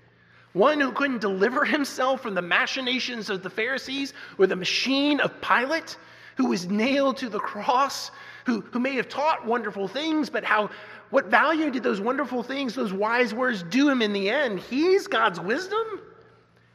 One 0.52 0.78
who 0.78 0.92
couldn't 0.92 1.22
deliver 1.22 1.64
himself 1.64 2.20
from 2.20 2.34
the 2.34 2.42
machinations 2.42 3.30
of 3.30 3.42
the 3.42 3.48
Pharisees 3.48 4.12
or 4.38 4.46
the 4.46 4.56
machine 4.56 5.20
of 5.20 5.40
Pilate, 5.40 5.96
who 6.36 6.48
was 6.48 6.68
nailed 6.68 7.16
to 7.18 7.30
the 7.30 7.40
cross, 7.40 8.10
who, 8.44 8.60
who 8.60 8.78
may 8.78 8.94
have 8.96 9.08
taught 9.08 9.46
wonderful 9.46 9.88
things, 9.88 10.28
but 10.28 10.44
how 10.44 10.68
what 11.08 11.26
value 11.26 11.70
did 11.70 11.82
those 11.82 12.00
wonderful 12.00 12.42
things, 12.42 12.74
those 12.74 12.92
wise 12.92 13.32
words 13.32 13.62
do 13.62 13.88
him 13.88 14.02
in 14.02 14.12
the 14.12 14.28
end? 14.28 14.60
He's 14.60 15.06
God's 15.06 15.40
wisdom? 15.40 16.00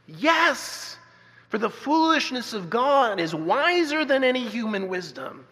Yes, 0.08 0.98
for 1.50 1.58
the 1.58 1.70
foolishness 1.70 2.54
of 2.54 2.70
God 2.70 3.20
is 3.20 3.36
wiser 3.36 4.06
than 4.06 4.24
any 4.24 4.48
human 4.48 4.88
wisdom. 4.88 5.46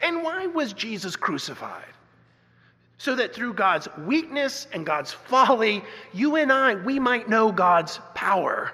And 0.00 0.22
why 0.22 0.46
was 0.46 0.72
Jesus 0.72 1.16
crucified? 1.16 1.84
So 2.98 3.14
that 3.16 3.34
through 3.34 3.54
God's 3.54 3.88
weakness 4.06 4.66
and 4.72 4.86
God's 4.86 5.12
folly, 5.12 5.82
you 6.12 6.36
and 6.36 6.52
I, 6.52 6.74
we 6.74 6.98
might 6.98 7.28
know 7.28 7.50
God's 7.52 8.00
power. 8.14 8.72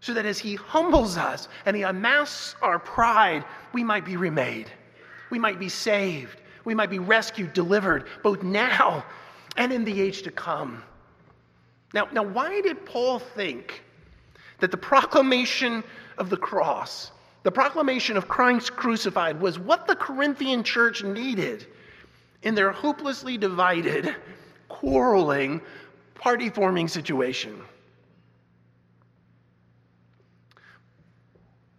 So 0.00 0.14
that 0.14 0.26
as 0.26 0.38
He 0.38 0.54
humbles 0.54 1.16
us 1.16 1.48
and 1.64 1.76
He 1.76 1.82
amasses 1.82 2.54
our 2.62 2.78
pride, 2.78 3.44
we 3.72 3.82
might 3.82 4.04
be 4.04 4.16
remade. 4.16 4.70
We 5.30 5.38
might 5.38 5.58
be 5.58 5.68
saved. 5.68 6.40
We 6.64 6.74
might 6.74 6.90
be 6.90 6.98
rescued, 6.98 7.52
delivered, 7.52 8.06
both 8.22 8.42
now 8.42 9.04
and 9.56 9.72
in 9.72 9.84
the 9.84 10.00
age 10.00 10.22
to 10.22 10.30
come. 10.30 10.82
Now, 11.94 12.08
now 12.12 12.22
why 12.22 12.60
did 12.60 12.84
Paul 12.84 13.18
think 13.18 13.82
that 14.58 14.70
the 14.70 14.76
proclamation 14.76 15.82
of 16.18 16.30
the 16.30 16.36
cross, 16.36 17.12
the 17.46 17.52
proclamation 17.52 18.16
of 18.16 18.26
Christ 18.26 18.74
crucified, 18.74 19.40
was 19.40 19.56
what 19.56 19.86
the 19.86 19.94
Corinthian 19.94 20.64
church 20.64 21.04
needed 21.04 21.64
in 22.42 22.56
their 22.56 22.72
hopelessly 22.72 23.38
divided, 23.38 24.16
quarreling, 24.66 25.60
party 26.16 26.50
forming 26.50 26.88
situation? 26.88 27.62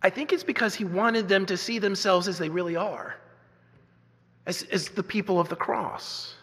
I 0.02 0.10
think 0.10 0.32
it's 0.32 0.46
because 0.46 0.74
he 0.74 0.86
wanted 0.86 1.28
them 1.28 1.46
to 1.48 1.58
see 1.58 1.80
themselves 1.80 2.30
as 2.30 2.38
they 2.38 2.48
really 2.48 2.78
are, 2.78 3.18
as, 4.46 4.64
as 4.72 4.88
the 4.88 5.04
people 5.04 5.38
of 5.38 5.50
the 5.50 5.58
cross. 5.58 6.36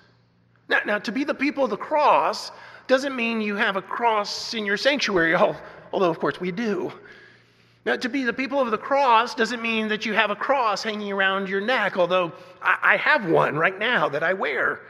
Now, 0.68 0.80
now, 0.84 0.98
to 0.98 1.10
be 1.10 1.24
the 1.24 1.32
people 1.32 1.64
of 1.64 1.70
the 1.70 1.78
cross 1.78 2.52
doesn't 2.88 3.16
mean 3.16 3.40
you 3.40 3.56
have 3.56 3.76
a 3.76 3.82
cross 3.82 4.52
in 4.52 4.66
your 4.66 4.76
sanctuary, 4.76 5.34
although, 5.94 6.10
of 6.10 6.18
course, 6.18 6.38
we 6.42 6.52
do. 6.52 6.92
Now, 7.84 7.96
to 7.96 8.08
be 8.08 8.24
the 8.24 8.32
people 8.32 8.60
of 8.60 8.70
the 8.70 8.78
cross 8.78 9.34
doesn't 9.34 9.60
mean 9.60 9.88
that 9.88 10.06
you 10.06 10.14
have 10.14 10.30
a 10.30 10.36
cross 10.36 10.82
hanging 10.82 11.12
around 11.12 11.48
your 11.48 11.60
neck, 11.60 11.98
although 11.98 12.32
I, 12.62 12.78
I 12.82 12.96
have 12.96 13.26
one 13.26 13.56
right 13.56 13.78
now 13.78 14.08
that 14.08 14.22
I 14.22 14.32
wear. 14.32 14.80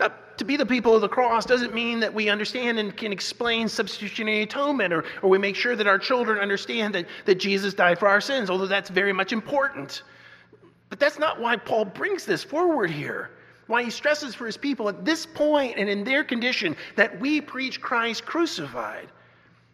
Now, 0.00 0.12
to 0.38 0.44
be 0.44 0.56
the 0.56 0.64
people 0.64 0.94
of 0.94 1.02
the 1.02 1.08
cross 1.08 1.44
doesn't 1.44 1.74
mean 1.74 2.00
that 2.00 2.12
we 2.12 2.30
understand 2.30 2.78
and 2.78 2.96
can 2.96 3.12
explain 3.12 3.68
substitutionary 3.68 4.42
atonement 4.42 4.94
or, 4.94 5.04
or 5.20 5.28
we 5.28 5.36
make 5.36 5.56
sure 5.56 5.76
that 5.76 5.86
our 5.86 5.98
children 5.98 6.38
understand 6.38 6.94
that, 6.94 7.06
that 7.26 7.34
Jesus 7.34 7.74
died 7.74 7.98
for 7.98 8.08
our 8.08 8.20
sins, 8.20 8.48
although 8.48 8.66
that's 8.66 8.88
very 8.88 9.12
much 9.12 9.32
important. 9.32 10.02
But 10.88 10.98
that's 10.98 11.18
not 11.18 11.38
why 11.38 11.56
Paul 11.56 11.84
brings 11.84 12.24
this 12.24 12.42
forward 12.42 12.90
here 12.90 13.30
why 13.66 13.82
he 13.82 13.90
stresses 13.90 14.34
for 14.34 14.44
his 14.44 14.56
people 14.56 14.88
at 14.88 15.04
this 15.04 15.24
point 15.24 15.78
and 15.78 15.88
in 15.88 16.04
their 16.04 16.24
condition 16.24 16.76
that 16.96 17.18
we 17.20 17.40
preach 17.40 17.80
Christ 17.80 18.26
crucified. 18.26 19.08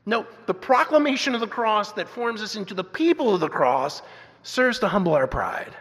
No, 0.08 0.24
the 0.46 0.54
proclamation 0.54 1.34
of 1.34 1.42
the 1.42 1.46
cross 1.46 1.92
that 1.92 2.08
forms 2.08 2.40
us 2.40 2.56
into 2.56 2.72
the 2.72 2.82
people 2.82 3.34
of 3.34 3.40
the 3.40 3.48
cross 3.50 4.00
serves 4.42 4.78
to 4.78 4.88
humble 4.88 5.12
our 5.12 5.26
pride, 5.26 5.76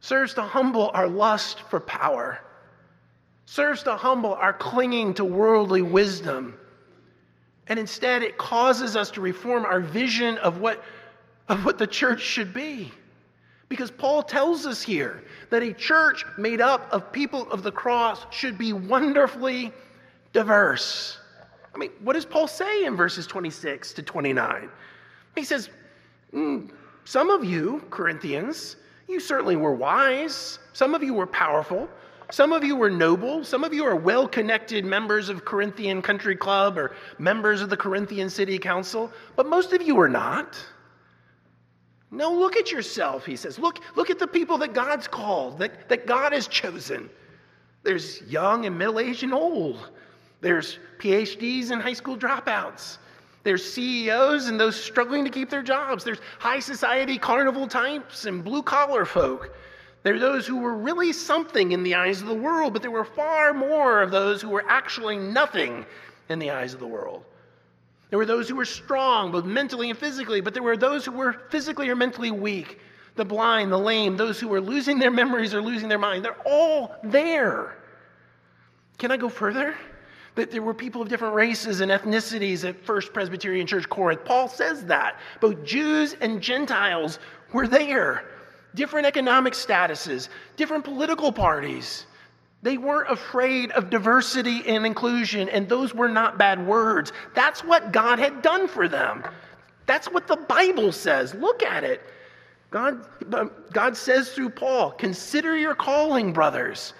serves 0.00 0.32
to 0.32 0.40
humble 0.40 0.90
our 0.94 1.06
lust 1.06 1.60
for 1.68 1.78
power, 1.78 2.40
serves 3.44 3.82
to 3.82 3.96
humble 3.96 4.32
our 4.32 4.54
clinging 4.54 5.12
to 5.12 5.26
worldly 5.26 5.82
wisdom. 5.82 6.58
And 7.66 7.78
instead, 7.78 8.22
it 8.22 8.38
causes 8.38 8.96
us 8.96 9.10
to 9.10 9.20
reform 9.20 9.66
our 9.66 9.80
vision 9.80 10.38
of 10.38 10.58
what, 10.58 10.82
of 11.50 11.66
what 11.66 11.76
the 11.76 11.86
church 11.86 12.22
should 12.22 12.54
be. 12.54 12.90
Because 13.68 13.90
Paul 13.90 14.22
tells 14.22 14.64
us 14.64 14.80
here 14.80 15.22
that 15.50 15.62
a 15.62 15.74
church 15.74 16.24
made 16.38 16.62
up 16.62 16.88
of 16.92 17.12
people 17.12 17.52
of 17.52 17.62
the 17.62 17.72
cross 17.72 18.24
should 18.30 18.56
be 18.56 18.72
wonderfully 18.72 19.70
diverse. 20.32 21.17
I 21.78 21.82
mean, 21.82 21.90
what 22.02 22.14
does 22.14 22.24
Paul 22.24 22.48
say 22.48 22.86
in 22.86 22.96
verses 22.96 23.24
26 23.28 23.92
to 23.92 24.02
29? 24.02 24.68
He 25.36 25.44
says, 25.44 25.70
mm, 26.34 26.68
Some 27.04 27.30
of 27.30 27.44
you, 27.44 27.84
Corinthians, 27.88 28.74
you 29.06 29.20
certainly 29.20 29.54
were 29.54 29.72
wise. 29.72 30.58
Some 30.72 30.92
of 30.92 31.04
you 31.04 31.14
were 31.14 31.28
powerful. 31.28 31.88
Some 32.32 32.52
of 32.52 32.64
you 32.64 32.74
were 32.74 32.90
noble. 32.90 33.44
Some 33.44 33.62
of 33.62 33.72
you 33.72 33.84
are 33.84 33.94
well 33.94 34.26
connected 34.26 34.84
members 34.84 35.28
of 35.28 35.44
Corinthian 35.44 36.02
Country 36.02 36.34
Club 36.34 36.76
or 36.76 36.96
members 37.20 37.62
of 37.62 37.70
the 37.70 37.76
Corinthian 37.76 38.28
City 38.28 38.58
Council, 38.58 39.12
but 39.36 39.46
most 39.46 39.72
of 39.72 39.80
you 39.80 40.00
are 40.00 40.08
not. 40.08 40.58
No, 42.10 42.32
look 42.32 42.56
at 42.56 42.72
yourself, 42.72 43.24
he 43.24 43.36
says. 43.36 43.56
Look, 43.56 43.78
look 43.94 44.10
at 44.10 44.18
the 44.18 44.26
people 44.26 44.58
that 44.58 44.74
God's 44.74 45.06
called, 45.06 45.60
that, 45.60 45.88
that 45.88 46.08
God 46.08 46.32
has 46.32 46.48
chosen. 46.48 47.08
There's 47.84 48.20
young 48.22 48.66
and 48.66 48.76
middle 48.76 48.98
aged 48.98 49.22
and 49.22 49.32
old. 49.32 49.90
There's 50.40 50.78
PhDs 50.98 51.70
and 51.70 51.82
high 51.82 51.92
school 51.92 52.16
dropouts. 52.16 52.98
There's 53.44 53.72
CEOs 53.72 54.48
and 54.48 54.58
those 54.58 54.76
struggling 54.76 55.24
to 55.24 55.30
keep 55.30 55.50
their 55.50 55.62
jobs. 55.62 56.04
There's 56.04 56.20
high 56.38 56.60
society 56.60 57.18
carnival 57.18 57.66
types 57.66 58.26
and 58.26 58.44
blue 58.44 58.62
collar 58.62 59.04
folk. 59.04 59.54
There 60.02 60.14
are 60.14 60.18
those 60.18 60.46
who 60.46 60.58
were 60.58 60.76
really 60.76 61.12
something 61.12 61.72
in 61.72 61.82
the 61.82 61.94
eyes 61.94 62.20
of 62.20 62.28
the 62.28 62.34
world, 62.34 62.72
but 62.72 62.82
there 62.82 62.90
were 62.90 63.04
far 63.04 63.52
more 63.52 64.02
of 64.02 64.10
those 64.10 64.40
who 64.40 64.48
were 64.48 64.64
actually 64.68 65.16
nothing 65.16 65.84
in 66.28 66.38
the 66.38 66.50
eyes 66.50 66.74
of 66.74 66.80
the 66.80 66.86
world. 66.86 67.24
There 68.10 68.18
were 68.18 68.26
those 68.26 68.48
who 68.48 68.56
were 68.56 68.64
strong, 68.64 69.32
both 69.32 69.44
mentally 69.44 69.90
and 69.90 69.98
physically, 69.98 70.40
but 70.40 70.54
there 70.54 70.62
were 70.62 70.76
those 70.76 71.04
who 71.04 71.12
were 71.12 71.32
physically 71.50 71.88
or 71.88 71.96
mentally 71.96 72.30
weak 72.30 72.78
the 73.16 73.24
blind, 73.24 73.72
the 73.72 73.78
lame, 73.78 74.16
those 74.16 74.38
who 74.38 74.48
were 74.48 74.60
losing 74.60 74.98
their 74.98 75.10
memories 75.10 75.52
or 75.52 75.60
losing 75.60 75.88
their 75.88 75.98
mind. 75.98 76.24
They're 76.24 76.40
all 76.46 76.94
there. 77.02 77.76
Can 78.96 79.10
I 79.10 79.16
go 79.16 79.28
further? 79.28 79.74
That 80.38 80.52
there 80.52 80.62
were 80.62 80.72
people 80.72 81.02
of 81.02 81.08
different 81.08 81.34
races 81.34 81.80
and 81.80 81.90
ethnicities 81.90 82.62
at 82.64 82.80
First 82.84 83.12
Presbyterian 83.12 83.66
Church 83.66 83.88
Corinth. 83.88 84.24
Paul 84.24 84.46
says 84.46 84.84
that. 84.84 85.18
Both 85.40 85.64
Jews 85.64 86.14
and 86.20 86.40
Gentiles 86.40 87.18
were 87.52 87.66
there. 87.66 88.22
Different 88.76 89.04
economic 89.04 89.54
statuses, 89.54 90.28
different 90.54 90.84
political 90.84 91.32
parties. 91.32 92.06
They 92.62 92.78
weren't 92.78 93.10
afraid 93.10 93.72
of 93.72 93.90
diversity 93.90 94.62
and 94.64 94.86
inclusion, 94.86 95.48
and 95.48 95.68
those 95.68 95.92
were 95.92 96.08
not 96.08 96.38
bad 96.38 96.64
words. 96.64 97.12
That's 97.34 97.64
what 97.64 97.90
God 97.90 98.20
had 98.20 98.40
done 98.40 98.68
for 98.68 98.86
them. 98.86 99.24
That's 99.86 100.06
what 100.06 100.28
the 100.28 100.36
Bible 100.36 100.92
says. 100.92 101.34
Look 101.34 101.64
at 101.64 101.82
it. 101.82 102.00
God, 102.70 103.04
uh, 103.32 103.46
God 103.72 103.96
says 103.96 104.30
through 104.30 104.50
Paul, 104.50 104.92
consider 104.92 105.56
your 105.56 105.74
calling, 105.74 106.32
brothers. 106.32 106.94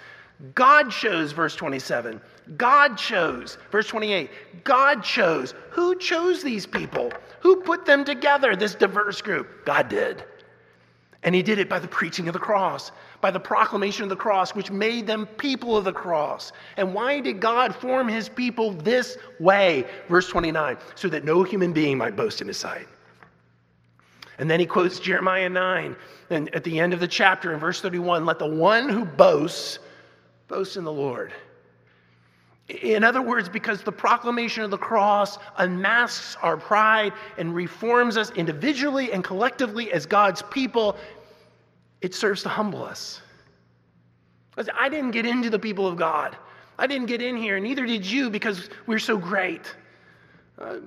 God 0.55 0.91
chose, 0.91 1.31
verse 1.31 1.55
27. 1.55 2.19
God 2.57 2.97
chose, 2.97 3.57
verse 3.71 3.87
28. 3.87 4.29
God 4.63 5.03
chose. 5.03 5.53
Who 5.71 5.97
chose 5.97 6.43
these 6.43 6.65
people? 6.65 7.11
Who 7.41 7.57
put 7.57 7.85
them 7.85 8.03
together, 8.03 8.55
this 8.55 8.75
diverse 8.75 9.21
group? 9.21 9.65
God 9.65 9.89
did. 9.89 10.23
And 11.23 11.35
he 11.35 11.43
did 11.43 11.59
it 11.59 11.67
by 11.67 11.79
the 11.79 11.87
preaching 11.87 12.27
of 12.27 12.33
the 12.33 12.39
cross, 12.39 12.91
by 13.19 13.29
the 13.29 13.39
proclamation 13.39 14.03
of 14.03 14.09
the 14.09 14.15
cross, 14.15 14.55
which 14.55 14.71
made 14.71 15.05
them 15.05 15.25
people 15.25 15.75
of 15.75 15.83
the 15.83 15.91
cross. 15.91 16.53
And 16.77 16.93
why 16.93 17.19
did 17.19 17.41
God 17.41 17.75
form 17.75 18.07
his 18.07 18.29
people 18.29 18.71
this 18.71 19.17
way? 19.39 19.85
Verse 20.07 20.29
29 20.29 20.77
so 20.95 21.09
that 21.09 21.25
no 21.25 21.43
human 21.43 21.73
being 21.73 21.97
might 21.97 22.15
boast 22.15 22.41
in 22.41 22.47
his 22.47 22.57
sight. 22.57 22.87
And 24.37 24.49
then 24.49 24.61
he 24.61 24.65
quotes 24.65 25.01
Jeremiah 25.01 25.49
9, 25.49 25.97
and 26.29 26.55
at 26.55 26.63
the 26.63 26.79
end 26.79 26.93
of 26.93 27.01
the 27.01 27.07
chapter 27.07 27.53
in 27.53 27.59
verse 27.59 27.81
31 27.81 28.25
let 28.25 28.39
the 28.39 28.47
one 28.47 28.87
who 28.87 29.03
boasts 29.03 29.79
boast 30.47 30.77
in 30.77 30.85
the 30.85 30.91
Lord. 30.91 31.33
In 32.69 33.03
other 33.03 33.21
words, 33.21 33.49
because 33.49 33.81
the 33.81 33.91
proclamation 33.91 34.63
of 34.63 34.69
the 34.69 34.77
cross 34.77 35.39
unmasks 35.57 36.37
our 36.41 36.55
pride 36.55 37.13
and 37.37 37.53
reforms 37.53 38.15
us 38.15 38.29
individually 38.31 39.11
and 39.11 39.23
collectively 39.23 39.91
as 39.91 40.05
God's 40.05 40.43
people, 40.51 40.95
it 42.01 42.13
serves 42.13 42.43
to 42.43 42.49
humble 42.49 42.83
us. 42.83 43.21
I 44.75 44.89
didn't 44.89 45.11
get 45.11 45.25
into 45.25 45.49
the 45.49 45.59
people 45.59 45.87
of 45.87 45.95
God. 45.95 46.37
I 46.77 46.85
didn't 46.85 47.07
get 47.07 47.21
in 47.21 47.35
here, 47.35 47.59
neither 47.59 47.85
did 47.85 48.05
you 48.05 48.29
because 48.29 48.69
we're 48.85 48.99
so 48.99 49.17
great. 49.17 49.73
Uh, 50.57 50.77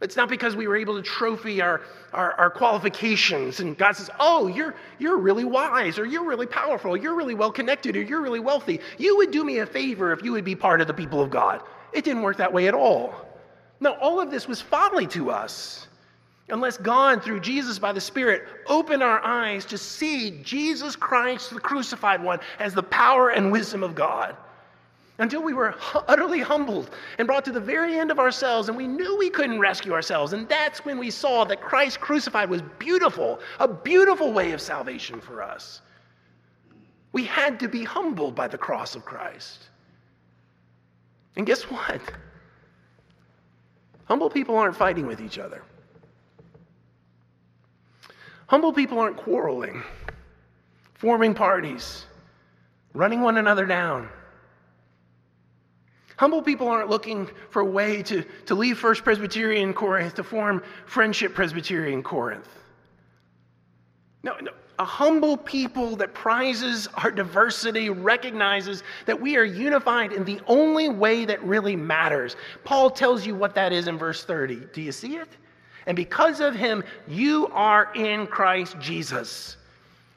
it's 0.00 0.16
not 0.16 0.30
because 0.30 0.56
we 0.56 0.66
were 0.66 0.76
able 0.76 0.96
to 0.96 1.02
trophy 1.02 1.60
our, 1.60 1.82
our, 2.14 2.32
our, 2.32 2.50
qualifications. 2.50 3.60
And 3.60 3.76
God 3.76 3.92
says, 3.92 4.08
Oh, 4.18 4.46
you're, 4.46 4.74
you're 4.98 5.18
really 5.18 5.44
wise, 5.44 5.98
or 5.98 6.06
you're 6.06 6.24
really 6.24 6.46
powerful, 6.46 6.92
or 6.92 6.96
you're 6.96 7.14
really 7.14 7.34
well 7.34 7.52
connected, 7.52 7.96
or 7.96 8.02
you're 8.02 8.22
really 8.22 8.40
wealthy. 8.40 8.80
You 8.96 9.18
would 9.18 9.30
do 9.30 9.44
me 9.44 9.58
a 9.58 9.66
favor 9.66 10.12
if 10.12 10.22
you 10.24 10.32
would 10.32 10.44
be 10.44 10.56
part 10.56 10.80
of 10.80 10.86
the 10.86 10.94
people 10.94 11.20
of 11.20 11.28
God. 11.28 11.62
It 11.92 12.04
didn't 12.04 12.22
work 12.22 12.38
that 12.38 12.52
way 12.52 12.66
at 12.66 12.74
all. 12.74 13.14
Now, 13.78 13.92
all 14.00 14.20
of 14.20 14.30
this 14.30 14.48
was 14.48 14.60
folly 14.60 15.06
to 15.08 15.30
us. 15.30 15.86
Unless 16.48 16.78
God, 16.78 17.22
through 17.22 17.40
Jesus 17.40 17.78
by 17.78 17.92
the 17.92 18.00
Spirit, 18.00 18.44
opened 18.66 19.02
our 19.02 19.20
eyes 19.22 19.64
to 19.66 19.78
see 19.78 20.40
Jesus 20.42 20.96
Christ, 20.96 21.50
the 21.50 21.60
crucified 21.60 22.22
one, 22.22 22.40
as 22.58 22.74
the 22.74 22.82
power 22.82 23.30
and 23.30 23.52
wisdom 23.52 23.82
of 23.82 23.94
God 23.94 24.36
until 25.20 25.42
we 25.42 25.52
were 25.52 25.74
utterly 26.08 26.40
humbled 26.40 26.90
and 27.18 27.26
brought 27.28 27.44
to 27.44 27.52
the 27.52 27.60
very 27.60 27.98
end 27.98 28.10
of 28.10 28.18
ourselves, 28.18 28.68
and 28.68 28.76
we 28.76 28.88
knew 28.88 29.18
we 29.18 29.28
couldn't 29.28 29.60
rescue 29.60 29.92
ourselves. 29.92 30.32
And 30.32 30.48
that's 30.48 30.82
when 30.84 30.98
we 30.98 31.10
saw 31.10 31.44
that 31.44 31.60
Christ 31.60 32.00
crucified 32.00 32.48
was 32.48 32.62
beautiful, 32.78 33.38
a 33.58 33.68
beautiful 33.68 34.32
way 34.32 34.52
of 34.52 34.62
salvation 34.62 35.20
for 35.20 35.42
us. 35.42 35.82
We 37.12 37.24
had 37.24 37.60
to 37.60 37.68
be 37.68 37.84
humbled 37.84 38.34
by 38.34 38.48
the 38.48 38.56
cross 38.56 38.96
of 38.96 39.04
Christ. 39.04 39.68
And 41.36 41.46
guess 41.46 41.64
what? 41.64 42.00
Humble 44.06 44.30
people 44.30 44.56
aren't 44.56 44.76
fighting 44.76 45.06
with 45.06 45.20
each 45.20 45.38
other. 45.38 45.62
Humble 48.46 48.72
people 48.72 48.98
aren't 48.98 49.18
quarreling, 49.18 49.82
forming 50.94 51.34
parties, 51.34 52.06
running 52.94 53.20
one 53.20 53.36
another 53.36 53.66
down. 53.66 54.08
Humble 56.20 56.42
people 56.42 56.68
aren't 56.68 56.90
looking 56.90 57.30
for 57.48 57.60
a 57.60 57.64
way 57.64 58.02
to, 58.02 58.22
to 58.44 58.54
leave 58.54 58.76
First 58.78 59.04
Presbyterian 59.04 59.72
Corinth 59.72 60.16
to 60.16 60.22
form 60.22 60.62
Friendship 60.84 61.34
Presbyterian 61.34 62.02
Corinth. 62.02 62.46
No, 64.22 64.36
no, 64.42 64.50
a 64.78 64.84
humble 64.84 65.38
people 65.38 65.96
that 65.96 66.12
prizes 66.12 66.86
our 66.88 67.10
diversity, 67.10 67.88
recognizes 67.88 68.82
that 69.06 69.18
we 69.18 69.38
are 69.38 69.44
unified 69.44 70.12
in 70.12 70.26
the 70.26 70.42
only 70.46 70.90
way 70.90 71.24
that 71.24 71.42
really 71.42 71.74
matters. 71.74 72.36
Paul 72.64 72.90
tells 72.90 73.24
you 73.26 73.34
what 73.34 73.54
that 73.54 73.72
is 73.72 73.88
in 73.88 73.96
verse 73.96 74.22
30. 74.22 74.66
Do 74.74 74.82
you 74.82 74.92
see 74.92 75.16
it? 75.16 75.38
And 75.86 75.96
because 75.96 76.40
of 76.40 76.54
him, 76.54 76.84
you 77.08 77.46
are 77.52 77.94
in 77.94 78.26
Christ 78.26 78.76
Jesus, 78.78 79.56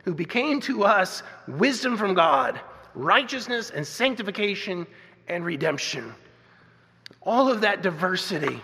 who 0.03 0.13
became 0.13 0.59
to 0.63 0.83
us 0.83 1.23
wisdom 1.47 1.95
from 1.95 2.13
God, 2.13 2.59
righteousness 2.93 3.69
and 3.69 3.87
sanctification 3.87 4.85
and 5.27 5.45
redemption. 5.45 6.13
All 7.21 7.49
of 7.49 7.61
that 7.61 7.81
diversity 7.81 8.61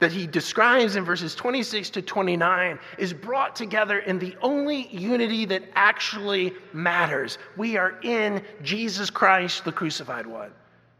that 0.00 0.12
he 0.12 0.26
describes 0.26 0.96
in 0.96 1.04
verses 1.04 1.34
26 1.34 1.90
to 1.90 2.02
29 2.02 2.78
is 2.98 3.12
brought 3.12 3.54
together 3.54 4.00
in 4.00 4.18
the 4.18 4.36
only 4.42 4.88
unity 4.88 5.44
that 5.46 5.62
actually 5.74 6.52
matters. 6.72 7.38
We 7.56 7.76
are 7.76 7.98
in 8.02 8.42
Jesus 8.62 9.08
Christ, 9.10 9.64
the 9.64 9.72
crucified 9.72 10.26
one. 10.26 10.50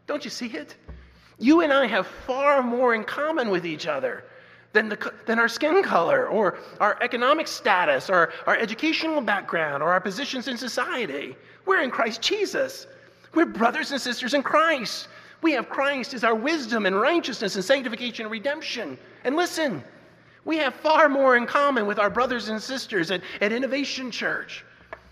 Don't 0.07 0.23
you 0.23 0.31
see 0.31 0.47
it? 0.47 0.75
You 1.37 1.61
and 1.61 1.73
I 1.73 1.85
have 1.87 2.07
far 2.07 2.63
more 2.63 2.95
in 2.95 3.03
common 3.03 3.49
with 3.49 3.65
each 3.65 3.87
other 3.87 4.23
than, 4.71 4.89
the, 4.89 5.13
than 5.25 5.39
our 5.39 5.49
skin 5.49 5.83
color 5.83 6.27
or 6.27 6.57
our 6.79 6.97
economic 7.01 7.47
status 7.47 8.09
or 8.09 8.31
our 8.47 8.55
educational 8.55 9.21
background 9.21 9.83
or 9.83 9.91
our 9.91 10.01
positions 10.01 10.47
in 10.47 10.57
society. 10.57 11.35
We're 11.65 11.81
in 11.81 11.91
Christ 11.91 12.21
Jesus. 12.21 12.87
We're 13.35 13.45
brothers 13.45 13.91
and 13.91 14.01
sisters 14.01 14.33
in 14.33 14.41
Christ. 14.41 15.09
We 15.41 15.51
have 15.51 15.69
Christ 15.69 16.13
as 16.13 16.23
our 16.23 16.33
wisdom 16.33 16.85
and 16.85 16.99
righteousness 16.99 17.55
and 17.55 17.63
sanctification 17.63 18.25
and 18.25 18.31
redemption. 18.31 18.97
And 19.25 19.35
listen, 19.35 19.83
we 20.45 20.57
have 20.57 20.73
far 20.73 21.09
more 21.09 21.35
in 21.35 21.45
common 21.45 21.85
with 21.85 21.99
our 21.99 22.09
brothers 22.09 22.49
and 22.49 22.61
sisters 22.61 23.11
at, 23.11 23.21
at 23.41 23.51
Innovation 23.51 24.09
Church 24.09 24.63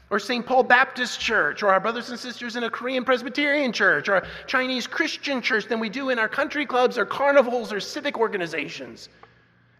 or 0.10 0.20
St. 0.20 0.46
Paul 0.46 0.64
Baptist 0.64 1.20
Church 1.20 1.64
or 1.64 1.70
our 1.70 1.80
brothers 1.80 2.10
and 2.10 2.20
sisters 2.20 2.56
in 2.56 2.64
a 2.64 2.70
Korean 2.70 3.04
Presbyterian 3.04 3.72
church 3.72 4.08
or 4.08 4.18
a 4.18 4.28
Chinese 4.48 4.88
Christian 4.88 5.42
church 5.42 5.68
than 5.68 5.80
we 5.80 5.90
do 5.90 6.10
in 6.10 6.20
our 6.20 6.30
country 6.30 6.66
clubs 6.66 6.98
or 6.98 7.06
carnivals 7.06 7.74
or 7.74 7.80
civic 7.80 8.20
organizations. 8.20 9.10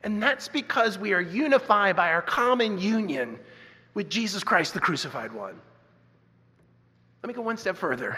And 0.04 0.22
that's 0.22 0.48
because 0.48 0.98
we 0.98 1.14
are 1.14 1.22
unified 1.22 1.96
by 1.96 2.12
our 2.12 2.22
common 2.22 2.80
union 2.80 3.40
with 3.94 4.10
Jesus 4.10 4.44
Christ, 4.44 4.74
the 4.74 4.80
crucified 4.80 5.32
one. 5.32 5.56
Let 7.22 7.28
me 7.28 7.34
go 7.34 7.42
one 7.42 7.58
step 7.58 7.78
further. 7.78 8.18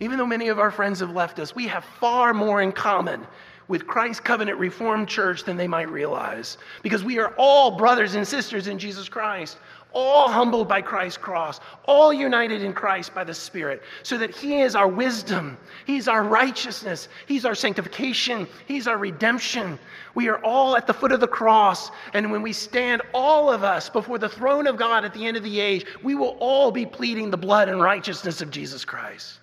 Even 0.00 0.18
though 0.18 0.26
many 0.26 0.48
of 0.48 0.58
our 0.58 0.70
friends 0.70 1.00
have 1.00 1.10
left 1.10 1.38
us, 1.38 1.54
we 1.54 1.66
have 1.68 1.84
far 2.00 2.34
more 2.34 2.60
in 2.60 2.72
common 2.72 3.26
with 3.68 3.86
Christ 3.86 4.24
Covenant 4.24 4.58
Reformed 4.58 5.08
Church 5.08 5.44
than 5.44 5.56
they 5.56 5.68
might 5.68 5.88
realize. 5.88 6.58
Because 6.82 7.04
we 7.04 7.18
are 7.18 7.34
all 7.38 7.70
brothers 7.70 8.14
and 8.14 8.26
sisters 8.26 8.66
in 8.66 8.78
Jesus 8.78 9.08
Christ, 9.08 9.58
all 9.92 10.28
humbled 10.28 10.68
by 10.68 10.82
Christ's 10.82 11.18
cross, 11.18 11.60
all 11.86 12.12
united 12.12 12.62
in 12.62 12.72
Christ 12.72 13.14
by 13.14 13.22
the 13.22 13.32
Spirit, 13.32 13.82
so 14.02 14.18
that 14.18 14.34
He 14.34 14.60
is 14.60 14.74
our 14.74 14.88
wisdom, 14.88 15.56
He's 15.86 16.08
our 16.08 16.24
righteousness, 16.24 17.08
He's 17.26 17.44
our 17.44 17.54
sanctification, 17.54 18.48
He's 18.66 18.88
our 18.88 18.98
redemption. 18.98 19.78
We 20.16 20.28
are 20.28 20.44
all 20.44 20.76
at 20.76 20.88
the 20.88 20.94
foot 20.94 21.12
of 21.12 21.20
the 21.20 21.28
cross, 21.28 21.92
and 22.12 22.32
when 22.32 22.42
we 22.42 22.52
stand, 22.52 23.02
all 23.14 23.50
of 23.50 23.62
us, 23.62 23.88
before 23.88 24.18
the 24.18 24.28
throne 24.28 24.66
of 24.66 24.76
God 24.76 25.04
at 25.04 25.14
the 25.14 25.26
end 25.26 25.36
of 25.36 25.44
the 25.44 25.60
age, 25.60 25.86
we 26.02 26.16
will 26.16 26.36
all 26.40 26.72
be 26.72 26.84
pleading 26.84 27.30
the 27.30 27.36
blood 27.36 27.68
and 27.68 27.80
righteousness 27.80 28.40
of 28.40 28.50
Jesus 28.50 28.84
Christ. 28.84 29.38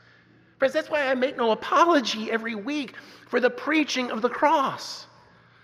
Friends, 0.61 0.75
that's 0.75 0.91
why 0.91 1.07
I 1.07 1.15
make 1.15 1.37
no 1.37 1.49
apology 1.49 2.29
every 2.29 2.53
week 2.53 2.93
for 3.25 3.39
the 3.39 3.49
preaching 3.49 4.11
of 4.11 4.21
the 4.21 4.29
cross. 4.29 5.07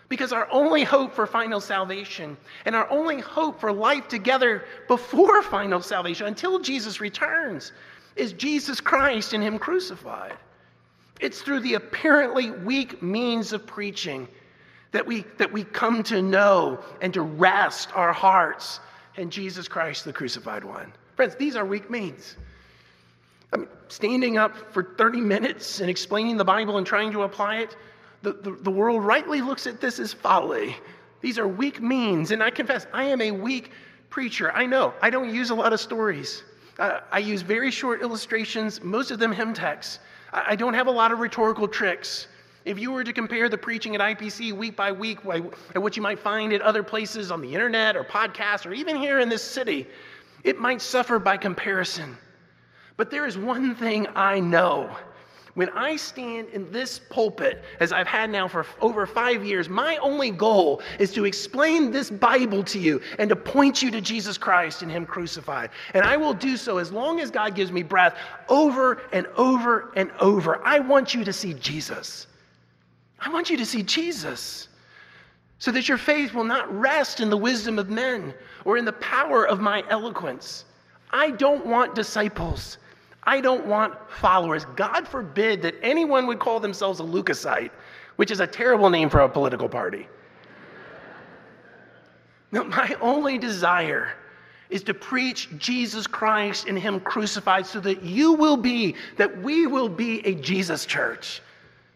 Because 0.09 0.33
our 0.33 0.47
only 0.51 0.83
hope 0.83 1.13
for 1.13 1.27
final 1.27 1.61
salvation 1.61 2.35
and 2.65 2.75
our 2.75 2.89
only 2.89 3.19
hope 3.19 3.59
for 3.59 3.71
life 3.71 4.07
together 4.07 4.65
before 4.87 5.43
final 5.43 5.83
salvation, 5.83 6.25
until 6.25 6.57
Jesus 6.57 6.99
returns, 6.99 7.73
is 8.15 8.33
Jesus 8.33 8.81
Christ 8.81 9.33
and 9.33 9.43
Him 9.43 9.59
crucified. 9.59 10.35
It's 11.19 11.43
through 11.43 11.59
the 11.59 11.75
apparently 11.75 12.49
weak 12.49 13.03
means 13.03 13.53
of 13.53 13.67
preaching 13.67 14.27
that 14.93 15.05
we, 15.05 15.25
that 15.37 15.53
we 15.53 15.63
come 15.63 16.01
to 16.05 16.23
know 16.23 16.79
and 17.03 17.13
to 17.13 17.21
rest 17.21 17.95
our 17.95 18.13
hearts 18.13 18.79
in 19.15 19.29
Jesus 19.29 19.67
Christ, 19.67 20.05
the 20.05 20.13
crucified 20.13 20.63
one. 20.63 20.91
Friends, 21.15 21.35
these 21.35 21.55
are 21.55 21.65
weak 21.65 21.87
means. 21.87 22.35
I 23.53 23.57
mean, 23.57 23.67
standing 23.87 24.37
up 24.37 24.55
for 24.73 24.83
30 24.97 25.21
minutes 25.21 25.79
and 25.79 25.89
explaining 25.89 26.37
the 26.37 26.45
Bible 26.45 26.77
and 26.77 26.85
trying 26.85 27.11
to 27.13 27.23
apply 27.23 27.57
it, 27.57 27.75
the, 28.21 28.33
the, 28.33 28.51
the 28.51 28.71
world 28.71 29.03
rightly 29.03 29.41
looks 29.41 29.67
at 29.67 29.79
this 29.79 29.99
as 29.99 30.13
folly. 30.13 30.75
These 31.21 31.39
are 31.39 31.47
weak 31.47 31.81
means. 31.81 32.31
And 32.31 32.43
I 32.43 32.49
confess, 32.49 32.85
I 32.93 33.05
am 33.05 33.21
a 33.21 33.31
weak 33.31 33.71
preacher. 34.09 34.51
I 34.51 34.65
know. 34.65 34.93
I 35.01 35.09
don't 35.09 35.33
use 35.33 35.49
a 35.49 35.55
lot 35.55 35.73
of 35.73 35.79
stories. 35.79 36.43
Uh, 36.79 36.99
I 37.11 37.19
use 37.19 37.41
very 37.41 37.71
short 37.71 38.01
illustrations, 38.01 38.83
most 38.83 39.11
of 39.11 39.19
them 39.19 39.31
hymn 39.31 39.53
texts. 39.53 39.99
I, 40.31 40.43
I 40.49 40.55
don't 40.55 40.73
have 40.73 40.87
a 40.87 40.91
lot 40.91 41.11
of 41.11 41.19
rhetorical 41.19 41.67
tricks. 41.67 42.27
If 42.65 42.77
you 42.77 42.91
were 42.91 43.03
to 43.03 43.13
compare 43.13 43.47
the 43.47 43.57
preaching 43.57 43.95
at 43.95 44.01
IPC 44.01 44.51
week 44.51 44.75
by 44.75 44.91
week 44.91 45.19
and 45.23 45.81
what 45.81 45.95
you 45.95 46.03
might 46.03 46.19
find 46.19 46.51
at 46.51 46.61
other 46.61 46.83
places 46.83 47.31
on 47.31 47.41
the 47.41 47.53
internet 47.53 47.95
or 47.95 48.03
podcasts 48.03 48.65
or 48.65 48.73
even 48.73 48.97
here 48.97 49.19
in 49.19 49.29
this 49.29 49.41
city, 49.41 49.87
it 50.43 50.59
might 50.59 50.81
suffer 50.81 51.17
by 51.17 51.37
comparison. 51.37 52.17
But 52.97 53.11
there 53.11 53.27
is 53.27 53.37
one 53.37 53.75
thing 53.75 54.07
I 54.15 54.39
know. 54.39 54.89
When 55.53 55.69
I 55.69 55.95
stand 55.95 56.49
in 56.49 56.71
this 56.71 56.99
pulpit, 56.99 57.63
as 57.79 57.91
I've 57.91 58.05
had 58.05 58.29
now 58.29 58.47
for 58.47 58.63
over 58.79 59.07
five 59.07 59.43
years, 59.43 59.67
my 59.67 59.97
only 59.97 60.29
goal 60.29 60.83
is 60.99 61.11
to 61.13 61.25
explain 61.25 61.89
this 61.89 62.11
Bible 62.11 62.63
to 62.65 62.77
you 62.77 63.01
and 63.17 63.27
to 63.29 63.35
point 63.35 63.81
you 63.81 63.89
to 63.89 63.99
Jesus 63.99 64.37
Christ 64.37 64.83
and 64.83 64.91
Him 64.91 65.03
crucified. 65.03 65.71
And 65.95 66.05
I 66.05 66.15
will 66.15 66.35
do 66.35 66.57
so 66.57 66.77
as 66.77 66.91
long 66.91 67.19
as 67.19 67.31
God 67.31 67.55
gives 67.55 67.71
me 67.71 67.81
breath 67.81 68.15
over 68.49 69.01
and 69.11 69.25
over 69.35 69.91
and 69.95 70.11
over. 70.19 70.63
I 70.63 70.77
want 70.77 71.15
you 71.15 71.23
to 71.23 71.33
see 71.33 71.55
Jesus. 71.55 72.27
I 73.19 73.29
want 73.29 73.49
you 73.49 73.57
to 73.57 73.65
see 73.65 73.81
Jesus 73.81 74.67
so 75.57 75.71
that 75.71 75.89
your 75.89 75.97
faith 75.97 76.35
will 76.35 76.43
not 76.43 76.71
rest 76.71 77.19
in 77.19 77.31
the 77.31 77.37
wisdom 77.37 77.79
of 77.79 77.89
men 77.89 78.31
or 78.63 78.77
in 78.77 78.85
the 78.85 78.93
power 78.93 79.47
of 79.47 79.59
my 79.59 79.83
eloquence. 79.89 80.65
I 81.09 81.31
don't 81.31 81.65
want 81.65 81.95
disciples. 81.95 82.77
I 83.27 83.41
don't 83.41 83.65
want 83.65 83.93
followers. 84.09 84.63
God 84.77 85.05
forbid 85.05 85.61
that 85.63 85.75
anyone 85.83 86.27
would 86.27 86.39
call 86.39 86.61
themselves 86.61 87.01
a 87.01 87.03
Lucasite, 87.03 87.71
which 88.15 88.31
is 88.31 88.39
a 88.39 88.47
terrible 88.47 88.89
name 88.89 89.09
for 89.09 89.19
a 89.19 89.27
political 89.29 89.67
party. 89.67 90.07
No, 92.53 92.63
my 92.63 92.95
only 93.01 93.37
desire 93.37 94.13
is 94.69 94.81
to 94.83 94.93
preach 94.93 95.49
Jesus 95.57 96.07
Christ 96.07 96.67
and 96.69 96.79
Him 96.79 97.01
crucified 97.01 97.65
so 97.65 97.81
that 97.81 98.01
you 98.01 98.31
will 98.31 98.55
be, 98.55 98.95
that 99.17 99.41
we 99.41 99.67
will 99.67 99.89
be 99.89 100.25
a 100.25 100.33
Jesus 100.33 100.85
church. 100.85 101.41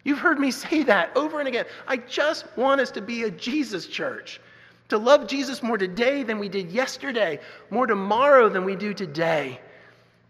You've 0.04 0.20
heard 0.20 0.38
me 0.38 0.52
say 0.52 0.84
that 0.84 1.16
over 1.16 1.40
and 1.40 1.48
again. 1.48 1.66
I 1.88 1.98
just 1.98 2.46
want 2.58 2.82
us 2.82 2.92
to 2.92 3.02
be 3.02 3.24
a 3.24 3.32
Jesus 3.32 3.88
church, 3.88 4.42
to 4.90 4.98
love 4.98 5.28
Jesus 5.28 5.64
more 5.64 5.78
today 5.78 6.24
than 6.24 6.40
we 6.40 6.50
did 6.50 6.72
yesterday, 6.72 7.40
more 7.70 7.88
tomorrow 7.88 8.50
than 8.50 8.66
we 8.66 8.76
do 8.76 8.94
today. 8.94 9.62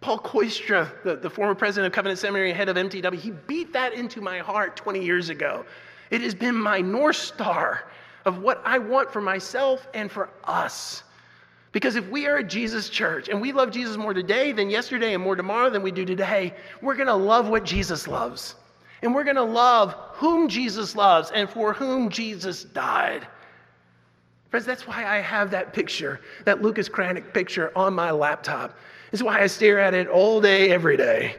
Paul 0.01 0.19
Kooistra, 0.19 0.89
the, 1.03 1.15
the 1.15 1.29
former 1.29 1.53
president 1.53 1.91
of 1.91 1.95
Covenant 1.95 2.19
Seminary, 2.19 2.49
and 2.49 2.57
head 2.57 2.69
of 2.69 2.75
MTW, 2.75 3.15
he 3.15 3.31
beat 3.31 3.71
that 3.73 3.93
into 3.93 4.19
my 4.19 4.39
heart 4.39 4.75
20 4.75 5.03
years 5.03 5.29
ago. 5.29 5.63
It 6.09 6.21
has 6.21 6.33
been 6.33 6.55
my 6.55 6.81
North 6.81 7.15
Star 7.15 7.83
of 8.25 8.39
what 8.39 8.61
I 8.65 8.79
want 8.79 9.11
for 9.11 9.21
myself 9.21 9.87
and 9.93 10.11
for 10.11 10.29
us. 10.43 11.03
Because 11.71 11.95
if 11.95 12.09
we 12.09 12.27
are 12.27 12.37
a 12.37 12.43
Jesus 12.43 12.89
church 12.89 13.29
and 13.29 13.39
we 13.39 13.51
love 13.51 13.71
Jesus 13.71 13.95
more 13.95 14.13
today 14.13 14.51
than 14.51 14.69
yesterday 14.69 15.13
and 15.13 15.23
more 15.23 15.35
tomorrow 15.35 15.69
than 15.69 15.83
we 15.83 15.91
do 15.91 16.03
today, 16.03 16.53
we're 16.81 16.95
going 16.95 17.07
to 17.07 17.15
love 17.15 17.47
what 17.47 17.63
Jesus 17.63 18.07
loves. 18.07 18.55
And 19.03 19.15
we're 19.15 19.23
going 19.23 19.37
to 19.37 19.43
love 19.43 19.93
whom 20.13 20.49
Jesus 20.49 20.95
loves 20.95 21.31
and 21.31 21.49
for 21.49 21.73
whom 21.73 22.09
Jesus 22.09 22.63
died. 22.63 23.25
Friends, 24.51 24.65
that's 24.65 24.85
why 24.85 25.05
I 25.05 25.19
have 25.21 25.49
that 25.51 25.71
picture, 25.71 26.19
that 26.43 26.61
Lucas 26.61 26.89
Cranach 26.89 27.33
picture 27.33 27.71
on 27.73 27.93
my 27.93 28.11
laptop. 28.11 28.77
Is 29.13 29.23
why 29.23 29.41
I 29.41 29.47
stare 29.47 29.79
at 29.79 29.93
it 29.93 30.07
all 30.07 30.41
day, 30.41 30.71
every 30.71 30.97
day. 30.97 31.37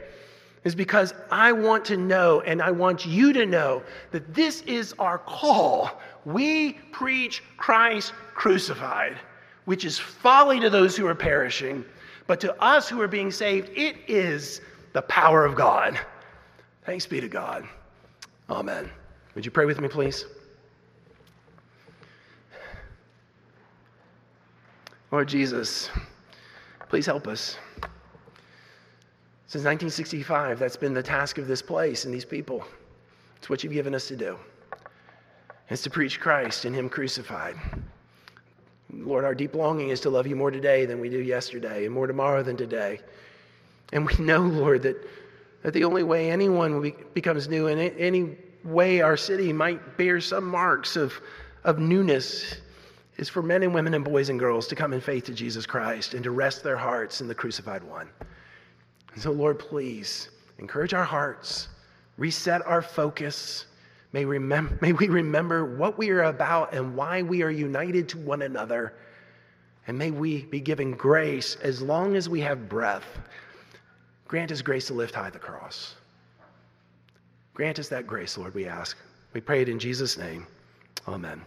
Is 0.65 0.75
because 0.75 1.13
I 1.31 1.53
want 1.53 1.85
to 1.87 1.97
know 1.99 2.41
and 2.41 2.63
I 2.63 2.71
want 2.71 3.05
you 3.05 3.35
to 3.35 3.45
know 3.45 3.83
that 4.13 4.33
this 4.33 4.63
is 4.63 4.95
our 4.99 5.19
call. 5.19 6.01
We 6.25 6.75
preach 6.91 7.43
Christ 7.59 8.15
crucified, 8.35 9.19
which 9.67 9.85
is 9.85 9.99
folly 9.99 10.59
to 10.61 10.71
those 10.71 10.97
who 10.97 11.07
are 11.07 11.15
perishing, 11.15 11.85
but 12.27 12.41
to 12.41 12.63
us 12.63 12.89
who 12.89 13.01
are 13.03 13.09
being 13.09 13.31
saved, 13.31 13.71
it 13.77 13.97
is 14.09 14.63
the 14.95 15.03
power 15.03 15.45
of 15.45 15.55
God. 15.55 15.99
Thanks 16.87 17.07
be 17.07 17.21
to 17.21 17.29
God. 17.29 17.69
Amen. 18.49 18.91
Would 19.35 19.45
you 19.45 19.51
pray 19.51 19.67
with 19.67 19.81
me, 19.81 19.89
please? 19.89 20.25
Lord 25.13 25.29
Jesus, 25.29 25.91
Please 26.93 27.07
help 27.07 27.27
us. 27.27 27.57
Since 29.47 29.65
1965, 29.65 30.59
that's 30.59 30.77
been 30.77 30.93
the 30.93 31.03
task 31.03 31.39
of 31.39 31.47
this 31.47 31.63
place 31.63 32.05
and 32.05 32.13
these 32.13 32.27
people. 32.27 32.63
It's 33.39 33.49
what 33.49 33.65
you've 33.65 33.73
given 33.73 33.95
us 33.95 34.09
to 34.09 34.17
do. 34.17 34.39
It's 35.71 35.81
to 35.85 35.91
preach 35.91 36.21
Christ 36.21 36.67
and 36.67 36.77
Him 36.77 36.91
crucified. 36.91 37.57
Lord, 38.93 39.25
our 39.25 39.35
deep 39.35 39.55
longing 39.55 39.89
is 39.89 40.01
to 40.01 40.11
love 40.11 40.27
you 40.27 40.37
more 40.37 40.51
today 40.51 40.85
than 40.85 41.01
we 41.01 41.09
do 41.09 41.19
yesterday, 41.19 41.87
and 41.87 41.95
more 41.95 42.07
tomorrow 42.07 42.43
than 42.43 42.59
today. 42.59 43.01
And 43.95 44.05
we 44.05 44.23
know, 44.23 44.41
Lord, 44.41 44.83
that, 44.83 44.97
that 45.63 45.73
the 45.73 45.85
only 45.85 46.03
way 46.03 46.31
anyone 46.31 46.93
becomes 47.15 47.49
new, 47.49 47.69
and 47.69 47.81
any 47.99 48.37
way 48.65 49.01
our 49.01 49.17
city 49.17 49.51
might 49.51 49.97
bear 49.97 50.21
some 50.21 50.45
marks 50.45 50.95
of, 50.95 51.15
of 51.65 51.79
newness, 51.79 52.57
is 53.17 53.29
for 53.29 53.43
men 53.43 53.63
and 53.63 53.75
women 53.75 53.95
and 53.95 54.05
boys 54.05 54.29
and 54.29 54.39
girls 54.39 54.67
to 54.69 54.75
come 54.75 54.93
in 54.93 55.01
faith 55.01 55.25
to 55.25 55.35
Jesus 55.35 55.67
Christ 55.67 56.15
and 56.15 56.25
to 56.25 56.31
rest 56.31 56.63
their 56.63 56.77
hearts 56.77 57.21
in 57.21 57.29
the 57.29 57.35
crucified 57.35 57.83
one. 57.83 58.09
And 59.13 59.23
so, 59.23 59.31
Lord, 59.33 59.59
please 59.59 60.31
encourage 60.59 60.95
our 60.95 61.05
hearts, 61.05 61.69
reset 62.17 62.67
our 62.67 62.83
focus. 62.83 63.67
May, 64.13 64.25
remem- 64.25 64.81
may 64.83 64.93
we 64.93 65.09
remember 65.09 65.77
what 65.77 65.99
we 65.99 66.11
are 66.11 66.25
about 66.25 66.73
and 66.73 66.97
why 66.97 67.23
we 67.23 67.43
are 67.43 67.51
united 67.51 68.09
to 68.11 68.19
one 68.19 68.43
another. 68.43 68.95
And 69.87 69.99
may 69.99 70.11
we 70.11 70.43
be 70.43 70.61
given 70.61 70.93
grace 70.93 71.57
as 71.57 71.83
long 71.83 72.17
as 72.17 72.29
we 72.29 72.41
have 72.41 72.69
breath. 72.69 73.05
Grant 74.27 74.53
us 74.53 74.63
grace 74.63 74.87
to 74.87 74.95
lift 74.95 75.15
high 75.15 75.31
the 75.31 75.39
cross. 75.39 75.97
Grant 77.53 77.79
us 77.79 77.89
that 77.89 78.07
grace, 78.07 78.39
Lord, 78.39 78.55
we 78.55 78.67
ask. 78.67 78.97
We 79.35 79.41
pray 79.41 79.61
it 79.61 79.69
in 79.69 79.79
Jesus' 79.79 80.17
name. 80.17 80.47
Amen. 81.07 81.43